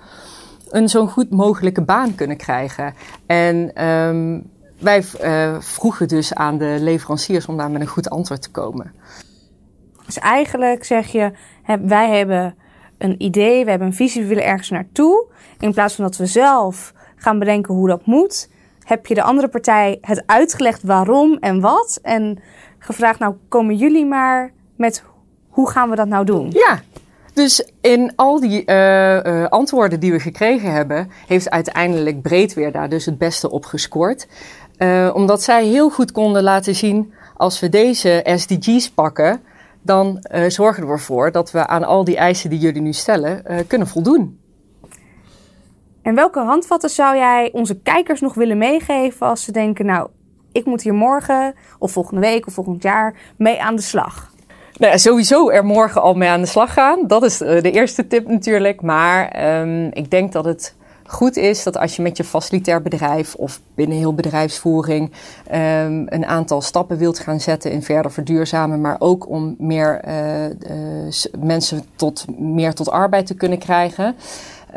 een 0.70 0.90
zo 0.90 1.08
goed 1.08 1.30
mogelijke 1.30 1.82
baan 1.82 2.16
kunnen 2.16 2.38
krijgen. 2.38 2.94
En 3.26 3.86
um, 3.86 4.44
wij 4.80 5.04
uh, 5.24 5.56
vroegen 5.60 6.08
dus 6.08 6.34
aan 6.34 6.58
de 6.58 6.78
leveranciers 6.80 7.46
om 7.46 7.58
daar 7.58 7.72
met 7.72 7.82
een 7.82 7.88
goed 7.88 8.10
antwoord 8.10 8.42
te 8.42 8.52
komen. 8.52 8.92
Dus 10.06 10.20
eigenlijk 10.20 10.84
zeg 10.84 11.08
je, 11.08 11.32
wij 11.82 12.10
hebben 12.18 12.56
een 12.98 13.16
idee, 13.22 13.64
we 13.64 13.70
hebben 13.70 13.88
een 13.88 13.94
visie, 13.94 14.22
we 14.22 14.28
willen 14.28 14.46
ergens 14.46 14.70
naartoe. 14.70 15.26
In 15.60 15.74
plaats 15.74 15.96
van 15.96 16.04
dat 16.04 16.18
we 16.18 16.26
zelf 16.26 16.94
gaan 17.16 17.40
bedenken 17.40 17.74
hoe 17.74 17.88
dat 17.88 18.06
moet, 18.06 18.50
heb 18.84 19.06
je 19.06 19.14
de 19.14 19.24
andere 19.24 19.48
partij 19.48 19.98
het 20.02 20.24
uitgelegd 20.26 20.84
waarom 20.84 21.38
en 21.40 21.60
wat. 21.60 22.00
En 22.02 22.40
gevraagd, 22.80 23.20
nou 23.20 23.36
komen 23.50 23.76
jullie 23.76 24.06
maar 24.06 24.52
met 24.76 25.04
hoe 25.50 25.70
gaan 25.70 25.90
we 25.90 25.96
dat 25.96 26.08
nou 26.08 26.26
doen? 26.26 26.52
Ja, 26.52 26.82
dus 27.34 27.70
in 27.82 28.14
al 28.16 28.40
die 28.40 28.64
uh, 28.66 29.24
uh, 29.24 29.46
antwoorden 29.46 30.00
die 30.00 30.12
we 30.12 30.20
gekregen 30.20 30.72
hebben, 30.72 31.12
heeft 31.28 31.50
uiteindelijk 31.50 32.22
Breedweer 32.22 32.72
daar 32.72 32.90
dus 32.90 33.06
het 33.06 33.18
beste 33.18 33.52
op 33.52 33.66
gescoord. 33.66 34.28
Uh, 34.78 35.12
omdat 35.14 35.44
zij 35.44 35.66
heel 35.66 35.90
goed 35.90 36.12
konden 36.12 36.44
laten 36.44 36.76
zien, 36.76 37.14
als 37.38 37.60
we 37.60 37.70
deze 37.70 38.26
SDG's 38.36 38.90
pakken, 38.90 39.42
dan 39.86 40.26
zorgen 40.48 40.86
we 40.86 40.92
ervoor 40.92 41.32
dat 41.32 41.52
we 41.52 41.68
aan 41.68 41.84
al 41.84 42.04
die 42.04 42.18
eisen 42.18 42.50
die 42.50 42.60
jullie 42.60 42.82
nu 42.82 42.94
stellen 42.94 43.44
kunnen 43.68 43.88
voldoen. 43.88 44.40
En 46.02 46.16
welke 46.16 46.40
handvatten 46.40 46.90
zou 46.90 47.16
jij 47.16 47.50
onze 47.54 47.80
kijkers 47.80 48.22
nog 48.22 48.34
willen 48.34 48.58
meegeven 48.58 49.28
als 49.28 49.44
ze 49.44 49.52
denken, 49.52 49.86
nou, 49.86 50.10
ik 50.52 50.66
moet 50.66 50.82
hier 50.82 50.94
morgen 50.94 51.56
of 51.80 51.92
volgende 51.92 52.22
week 52.22 52.48
of 52.48 52.54
volgend 52.54 52.84
jaar 52.84 53.16
mee 53.38 53.62
aan 53.62 53.76
de 53.76 53.82
slag? 53.82 54.34
Nou 54.78 54.92
ja, 54.92 54.98
sowieso 54.98 55.50
er 55.50 55.66
morgen 55.66 56.02
al 56.02 56.14
mee 56.14 56.30
aan 56.30 56.42
de 56.42 56.48
slag 56.48 56.74
gaan. 56.74 57.08
Dat 57.08 57.24
is 57.24 57.38
de 57.38 57.72
eerste 57.72 58.08
tip 58.08 58.28
natuurlijk. 58.28 58.82
Maar 58.82 59.46
um, 59.62 59.90
ik 59.94 60.12
denk 60.12 60.32
dat 60.32 60.46
het 60.46 60.76
goed 61.08 61.38
is 61.38 61.64
dat 61.64 61.78
als 61.78 61.96
je 61.96 62.02
met 62.02 62.18
je 62.18 62.24
facilitair 62.24 62.82
bedrijf 62.82 63.36
of 63.36 63.62
binnen 63.76 63.98
heel 63.98 64.14
bedrijfsvoering 64.14 65.12
um, 65.48 66.06
een 66.10 66.26
aantal 66.26 66.62
stappen 66.62 66.98
wilt 66.98 67.20
gaan 67.20 67.40
zetten 67.40 67.72
in 67.72 67.84
verder 67.84 68.12
verduurzamen, 68.12 68.82
maar 68.82 68.96
ook 69.00 69.30
om 69.30 69.56
meer 69.58 70.02
uh, 70.08 71.12
mensen 71.40 71.84
tot, 71.96 72.26
meer 72.40 72.74
tot 72.74 72.90
arbeid 72.90 73.26
te 73.26 73.36
kunnen 73.36 73.58
krijgen. 73.58 74.16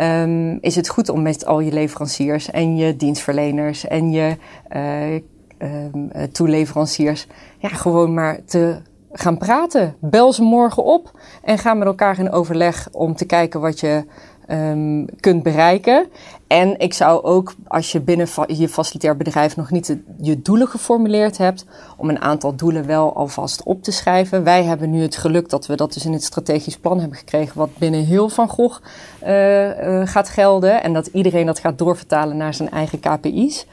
Um, 0.00 0.58
is 0.60 0.76
het 0.76 0.88
goed 0.88 1.08
om 1.08 1.22
met 1.22 1.46
al 1.46 1.60
je 1.60 1.72
leveranciers 1.72 2.50
en 2.50 2.76
je 2.76 2.96
dienstverleners 2.96 3.86
en 3.86 4.10
je 4.10 4.36
uh, 4.76 6.22
toeleveranciers 6.32 7.26
ja, 7.58 7.68
gewoon 7.68 8.14
maar 8.14 8.38
te 8.44 8.76
gaan 9.12 9.38
praten. 9.38 9.94
Bel 10.00 10.32
ze 10.32 10.42
morgen 10.42 10.84
op 10.84 11.20
en 11.42 11.58
ga 11.58 11.74
met 11.74 11.86
elkaar 11.86 12.18
in 12.18 12.30
overleg 12.30 12.88
om 12.92 13.14
te 13.14 13.24
kijken 13.24 13.60
wat 13.60 13.80
je 13.80 14.04
um, 14.50 15.04
kunt 15.20 15.42
bereiken. 15.42 16.06
En 16.46 16.78
ik 16.78 16.94
zou 16.94 17.22
ook, 17.22 17.54
als 17.66 17.92
je 17.92 18.00
binnen 18.00 18.28
je 18.46 18.68
facilitair 18.68 19.16
bedrijf 19.16 19.56
nog 19.56 19.70
niet 19.70 19.96
je 20.20 20.42
doelen 20.42 20.68
geformuleerd 20.68 21.38
hebt, 21.38 21.64
om 21.96 22.08
een 22.08 22.20
aantal 22.20 22.54
doelen 22.54 22.86
wel 22.86 23.14
alvast 23.14 23.62
op 23.62 23.82
te 23.82 23.90
schrijven. 23.90 24.44
Wij 24.44 24.64
hebben 24.64 24.90
nu 24.90 25.02
het 25.02 25.16
geluk 25.16 25.48
dat 25.48 25.66
we 25.66 25.76
dat 25.76 25.92
dus 25.92 26.04
in 26.04 26.12
het 26.12 26.24
strategisch 26.24 26.78
plan 26.78 27.00
hebben 27.00 27.18
gekregen, 27.18 27.58
wat 27.58 27.78
binnen 27.78 28.04
heel 28.04 28.28
Van 28.28 28.48
Gogh 28.48 28.80
uh, 29.22 29.64
uh, 29.66 30.06
gaat 30.06 30.28
gelden. 30.28 30.82
En 30.82 30.92
dat 30.92 31.06
iedereen 31.06 31.46
dat 31.46 31.58
gaat 31.58 31.78
doorvertalen 31.78 32.36
naar 32.36 32.54
zijn 32.54 32.70
eigen 32.70 33.00
KPI's. 33.00 33.66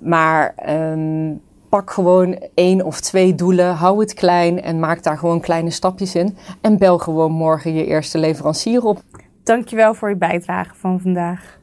Maar 0.00 0.54
um, 0.68 1.40
pak 1.68 1.90
gewoon 1.90 2.38
één 2.54 2.84
of 2.84 3.00
twee 3.00 3.34
doelen, 3.34 3.74
hou 3.74 4.00
het 4.00 4.14
klein 4.14 4.62
en 4.62 4.80
maak 4.80 5.02
daar 5.02 5.18
gewoon 5.18 5.40
kleine 5.40 5.70
stapjes 5.70 6.14
in. 6.14 6.36
En 6.60 6.78
bel 6.78 6.98
gewoon 6.98 7.32
morgen 7.32 7.74
je 7.74 7.86
eerste 7.86 8.18
leverancier 8.18 8.84
op. 8.84 9.02
Dankjewel 9.50 9.94
voor 9.94 10.08
je 10.08 10.16
bijdrage 10.16 10.74
van 10.74 11.00
vandaag. 11.00 11.58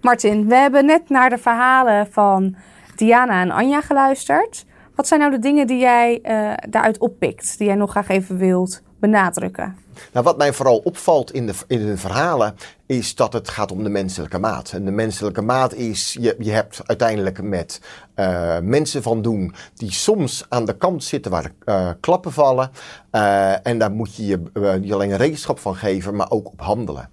Martin, 0.00 0.48
we 0.48 0.54
hebben 0.54 0.86
net 0.86 1.08
naar 1.08 1.30
de 1.30 1.38
verhalen 1.38 2.12
van 2.12 2.56
Diana 2.96 3.40
en 3.40 3.50
Anja 3.50 3.80
geluisterd. 3.80 4.66
Wat 4.94 5.06
zijn 5.06 5.20
nou 5.20 5.32
de 5.32 5.38
dingen 5.38 5.66
die 5.66 5.78
jij 5.78 6.20
uh, 6.22 6.52
daaruit 6.70 6.98
oppikt, 6.98 7.58
die 7.58 7.66
jij 7.66 7.76
nog 7.76 7.90
graag 7.90 8.08
even 8.08 8.38
wilt 8.38 8.82
benadrukken? 9.00 9.76
Nou, 10.12 10.24
wat 10.24 10.36
mij 10.36 10.52
vooral 10.52 10.78
opvalt 10.78 11.32
in 11.32 11.46
de, 11.46 11.54
in 11.66 11.98
verhalen 11.98 12.54
is 12.88 13.14
dat 13.14 13.32
het 13.32 13.48
gaat 13.48 13.72
om 13.72 13.82
de 13.82 13.88
menselijke 13.88 14.38
maat. 14.38 14.72
En 14.72 14.84
de 14.84 14.90
menselijke 14.90 15.42
maat 15.42 15.74
is, 15.74 16.16
je, 16.20 16.36
je 16.38 16.50
hebt 16.50 16.80
uiteindelijk 16.86 17.42
met 17.42 17.80
uh, 18.16 18.58
mensen 18.62 19.02
van 19.02 19.22
doen 19.22 19.54
die 19.74 19.92
soms 19.92 20.44
aan 20.48 20.64
de 20.64 20.76
kant 20.76 21.04
zitten 21.04 21.30
waar 21.30 21.42
de 21.42 21.50
uh, 21.64 21.90
klappen 22.00 22.32
vallen. 22.32 22.70
Uh, 23.12 23.66
en 23.66 23.78
daar 23.78 23.90
moet 23.90 24.14
je 24.16 24.26
je 24.26 24.42
niet 24.80 24.92
alleen 24.92 25.10
een 25.10 25.16
rekenschap 25.16 25.58
van 25.58 25.76
geven, 25.76 26.16
maar 26.16 26.30
ook 26.30 26.46
op 26.46 26.60
handelen. 26.60 27.10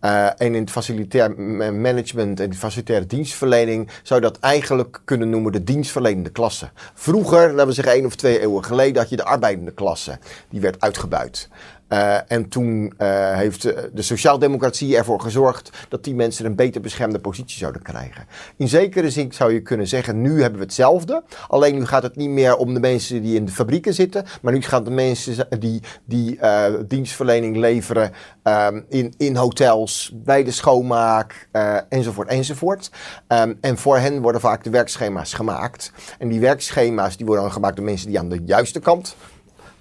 en 0.00 0.54
in 0.54 0.54
het 0.54 0.70
facilitair 0.70 1.40
management 1.74 2.40
en 2.40 2.50
de 2.50 2.56
facilitaire 2.56 3.06
dienstverlening 3.06 3.90
zou 4.02 4.20
je 4.20 4.26
dat 4.26 4.38
eigenlijk 4.38 5.00
kunnen 5.04 5.30
noemen 5.30 5.52
de 5.52 5.64
dienstverlenende 5.64 6.30
klasse. 6.30 6.70
Vroeger, 6.94 7.50
laten 7.50 7.66
we 7.66 7.72
zeggen 7.72 7.94
één 7.94 8.06
of 8.06 8.14
twee 8.14 8.40
eeuwen 8.40 8.64
geleden, 8.64 9.00
had 9.02 9.10
je 9.10 9.16
de 9.16 9.24
arbeidende 9.24 9.72
klasse. 9.72 10.18
Die 10.48 10.60
werd 10.60 10.80
uitgebuit. 10.80 11.48
Uh, 11.88 12.32
en 12.32 12.48
toen 12.48 12.92
uh, 12.98 13.36
heeft 13.36 13.62
de 13.62 14.02
sociaaldemocratie 14.02 14.96
ervoor 14.96 15.20
gezorgd 15.20 15.70
dat 15.88 16.04
die 16.04 16.14
mensen 16.14 16.44
een 16.44 16.54
beter 16.54 16.80
beschermde 16.80 17.18
positie 17.18 17.58
zouden 17.58 17.82
krijgen. 17.82 18.26
In 18.56 18.68
zekere 18.68 19.10
zin 19.10 19.32
zou 19.32 19.52
je 19.52 19.60
kunnen 19.60 19.88
zeggen, 19.88 20.20
nu 20.20 20.40
hebben 20.40 20.58
we 20.58 20.64
hetzelfde. 20.64 21.22
Alleen 21.48 21.74
nu 21.74 21.86
gaat 21.86 22.02
het 22.02 22.16
niet 22.16 22.28
meer 22.28 22.56
om 22.56 22.74
de 22.74 22.80
mensen 22.80 23.22
die 23.22 23.36
in 23.36 23.44
de 23.44 23.52
fabrieken 23.52 23.94
zitten, 23.94 24.24
maar 24.42 24.52
nu 24.52 24.62
gaan 24.62 24.84
de 24.84 24.90
mensen 24.90 25.46
die, 25.58 25.82
die 26.04 26.38
dienstverlening 26.86 27.56
leveren 27.56 28.12
um, 28.42 28.84
in, 28.88 29.14
in 29.16 29.36
hotels, 29.36 30.12
bij 30.14 30.44
de 30.44 30.50
schoonmaak, 30.50 31.48
enzovoort, 31.88 32.28
enzovoort. 32.28 32.90
Um, 33.28 33.58
en 33.60 33.78
voor 33.78 33.98
hen 33.98 34.20
worden 34.20 34.40
vaak 34.40 34.64
de 34.64 34.70
werkschema's 34.70 35.34
gemaakt. 35.34 35.92
En 36.18 36.28
die 36.28 36.40
werkschema's 36.40 37.16
die 37.16 37.26
worden 37.26 37.52
gemaakt 37.52 37.76
door 37.76 37.84
mensen 37.84 38.08
die 38.08 38.18
aan 38.18 38.28
de 38.28 38.40
juiste 38.44 38.80
kant 38.80 39.16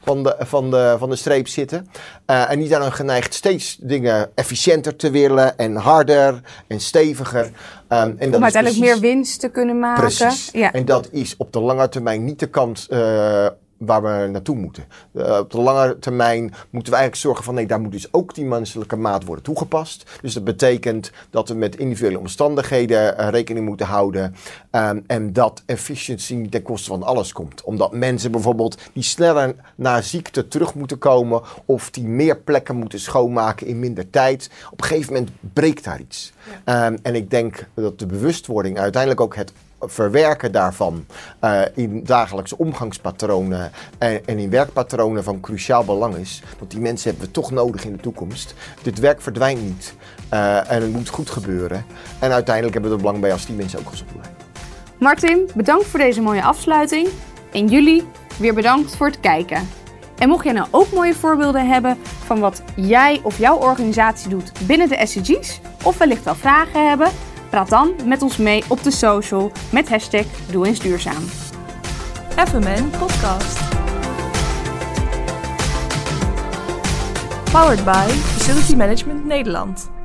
van 0.07 0.23
de, 0.23 0.35
van 0.39 0.71
de, 0.71 0.95
van 0.99 1.09
de 1.09 1.15
streep 1.15 1.47
zitten. 1.47 1.87
Uh, 2.27 2.51
en 2.51 2.59
die 2.59 2.67
zijn 2.67 2.81
dan 2.81 2.91
geneigd 2.91 3.33
steeds 3.33 3.77
dingen 3.81 4.29
efficiënter 4.35 4.95
te 4.95 5.09
willen 5.09 5.57
en 5.57 5.75
harder 5.75 6.41
en 6.67 6.79
steviger. 6.79 7.45
Um, 7.45 7.51
en 8.17 8.35
Om 8.35 8.43
uiteindelijk 8.43 8.81
meer 8.81 8.99
winst 8.99 9.39
te 9.39 9.49
kunnen 9.49 9.79
maken. 9.79 10.03
Precies. 10.03 10.49
Ja. 10.51 10.73
En 10.73 10.85
dat 10.85 11.07
is 11.11 11.35
op 11.37 11.53
de 11.53 11.59
lange 11.59 11.89
termijn 11.89 12.25
niet 12.25 12.39
de 12.39 12.49
kant 12.49 12.87
uh, 12.89 13.47
waar 13.77 14.01
we 14.01 14.27
naartoe 14.31 14.55
moeten. 14.55 14.83
Uh, 15.11 15.37
op 15.37 15.51
de 15.51 15.59
lange 15.61 15.99
termijn 15.99 16.41
moeten 16.69 16.91
we 16.93 16.97
eigenlijk 16.97 17.15
zorgen 17.15 17.43
van 17.43 17.53
nee, 17.53 17.67
daar 17.67 17.81
moet 17.81 17.91
dus 17.91 18.13
ook 18.13 18.35
die 18.35 18.45
menselijke 18.45 18.95
maat 18.95 19.23
worden 19.23 19.43
toegepast. 19.43 20.09
Dus 20.21 20.33
dat 20.33 20.43
betekent 20.43 21.11
dat 21.29 21.49
we 21.49 21.53
met 21.53 21.75
individuele 21.75 22.19
omstandigheden 22.19 23.19
uh, 23.19 23.27
rekening 23.29 23.65
moeten 23.65 23.85
houden 23.85 24.35
um, 24.71 25.03
en 25.07 25.33
dat 25.33 25.63
efficiëntie 25.65 26.49
ten 26.49 26.61
koste 26.61 26.89
van 26.89 27.03
alles 27.03 27.33
komt. 27.33 27.63
Omdat 27.63 27.91
mensen 27.93 28.31
bijvoorbeeld 28.31 28.77
die 28.93 29.03
sneller 29.03 29.55
na 29.75 30.01
ziekte 30.01 30.47
terug 30.47 30.73
moeten 30.73 30.97
komen 30.97 31.41
of 31.65 31.91
die 31.91 32.03
meer 32.03 32.37
plekken 32.37 32.75
moeten 32.75 32.99
schoonmaken 32.99 33.67
in 33.67 33.79
minder 33.79 34.09
tijd. 34.09 34.49
Op 34.71 34.81
een 34.81 34.87
gegeven 34.87 35.13
moment 35.13 35.31
breekt 35.53 35.83
daar 35.83 35.99
iets. 35.99 36.33
Ja. 36.65 36.85
Um, 36.85 36.97
en 37.01 37.15
ik 37.15 37.29
denk 37.29 37.67
dat 37.73 37.99
de 37.99 38.05
bewustwording 38.05 38.79
uiteindelijk 38.79 39.21
ook 39.21 39.35
het 39.35 39.51
verwerken 39.79 40.51
daarvan 40.51 41.05
uh, 41.43 41.61
in 41.73 42.03
dagelijkse 42.03 42.57
omgangspatronen 42.57 43.71
en, 43.97 44.25
en, 44.25 44.39
in 44.39 44.49
werkpatronen 44.49 45.23
van 45.23 45.39
cruciaal 45.39 45.83
belang 45.83 46.15
is. 46.15 46.41
Want 46.59 46.71
die 46.71 46.79
mensen 46.79 47.09
hebben 47.09 47.27
we 47.27 47.33
toch 47.33 47.51
nodig 47.51 47.85
in 47.85 47.91
de 47.91 48.01
toekomst. 48.01 48.53
Dit 48.81 48.99
werk 48.99 49.21
verdwijnt 49.21 49.61
niet 49.61 49.95
uh, 50.33 50.71
en 50.71 50.81
het 50.81 50.91
moet 50.91 51.09
goed 51.09 51.29
gebeuren. 51.29 51.85
En 52.19 52.31
uiteindelijk 52.31 52.73
hebben 52.73 52.91
we 52.91 52.97
er 52.97 53.03
belang 53.03 53.21
bij 53.21 53.31
als 53.31 53.45
die 53.45 53.55
mensen 53.55 53.79
ook 53.79 53.89
gezond 53.89 54.11
blijven. 54.11 54.35
Martin, 54.99 55.49
bedankt 55.55 55.85
voor 55.85 55.99
deze 55.99 56.21
mooie 56.21 56.43
afsluiting. 56.43 57.07
En 57.51 57.67
jullie 57.67 58.07
weer 58.39 58.53
bedankt 58.53 58.95
voor 58.95 59.07
het 59.07 59.19
kijken. 59.19 59.67
En 60.17 60.29
mocht 60.29 60.43
jij 60.43 60.53
nou 60.53 60.67
ook 60.71 60.91
mooie 60.91 61.15
voorbeelden 61.15 61.67
hebben 61.67 61.97
van 62.25 62.39
wat 62.39 62.61
jij 62.75 63.19
of 63.23 63.37
jouw 63.37 63.57
organisatie 63.57 64.29
doet 64.29 64.51
binnen 64.67 64.89
de 64.89 65.05
SDG's, 65.05 65.59
of 65.83 65.97
wellicht 65.97 66.23
wel 66.23 66.35
vragen 66.35 66.89
hebben, 66.89 67.11
praat 67.63 67.69
dan 67.69 68.07
met 68.07 68.21
ons 68.21 68.37
mee 68.37 68.63
op 68.67 68.83
de 68.83 68.91
social 68.91 69.51
met 69.71 69.89
hashtag 69.89 70.25
Doe 70.51 70.65
eens. 70.65 70.79
FMN 72.49 72.89
Podcast. 72.99 73.59
Powered 77.51 77.83
by 77.83 78.07
Facility 78.07 78.75
Management 78.75 79.25
Nederland. 79.25 79.96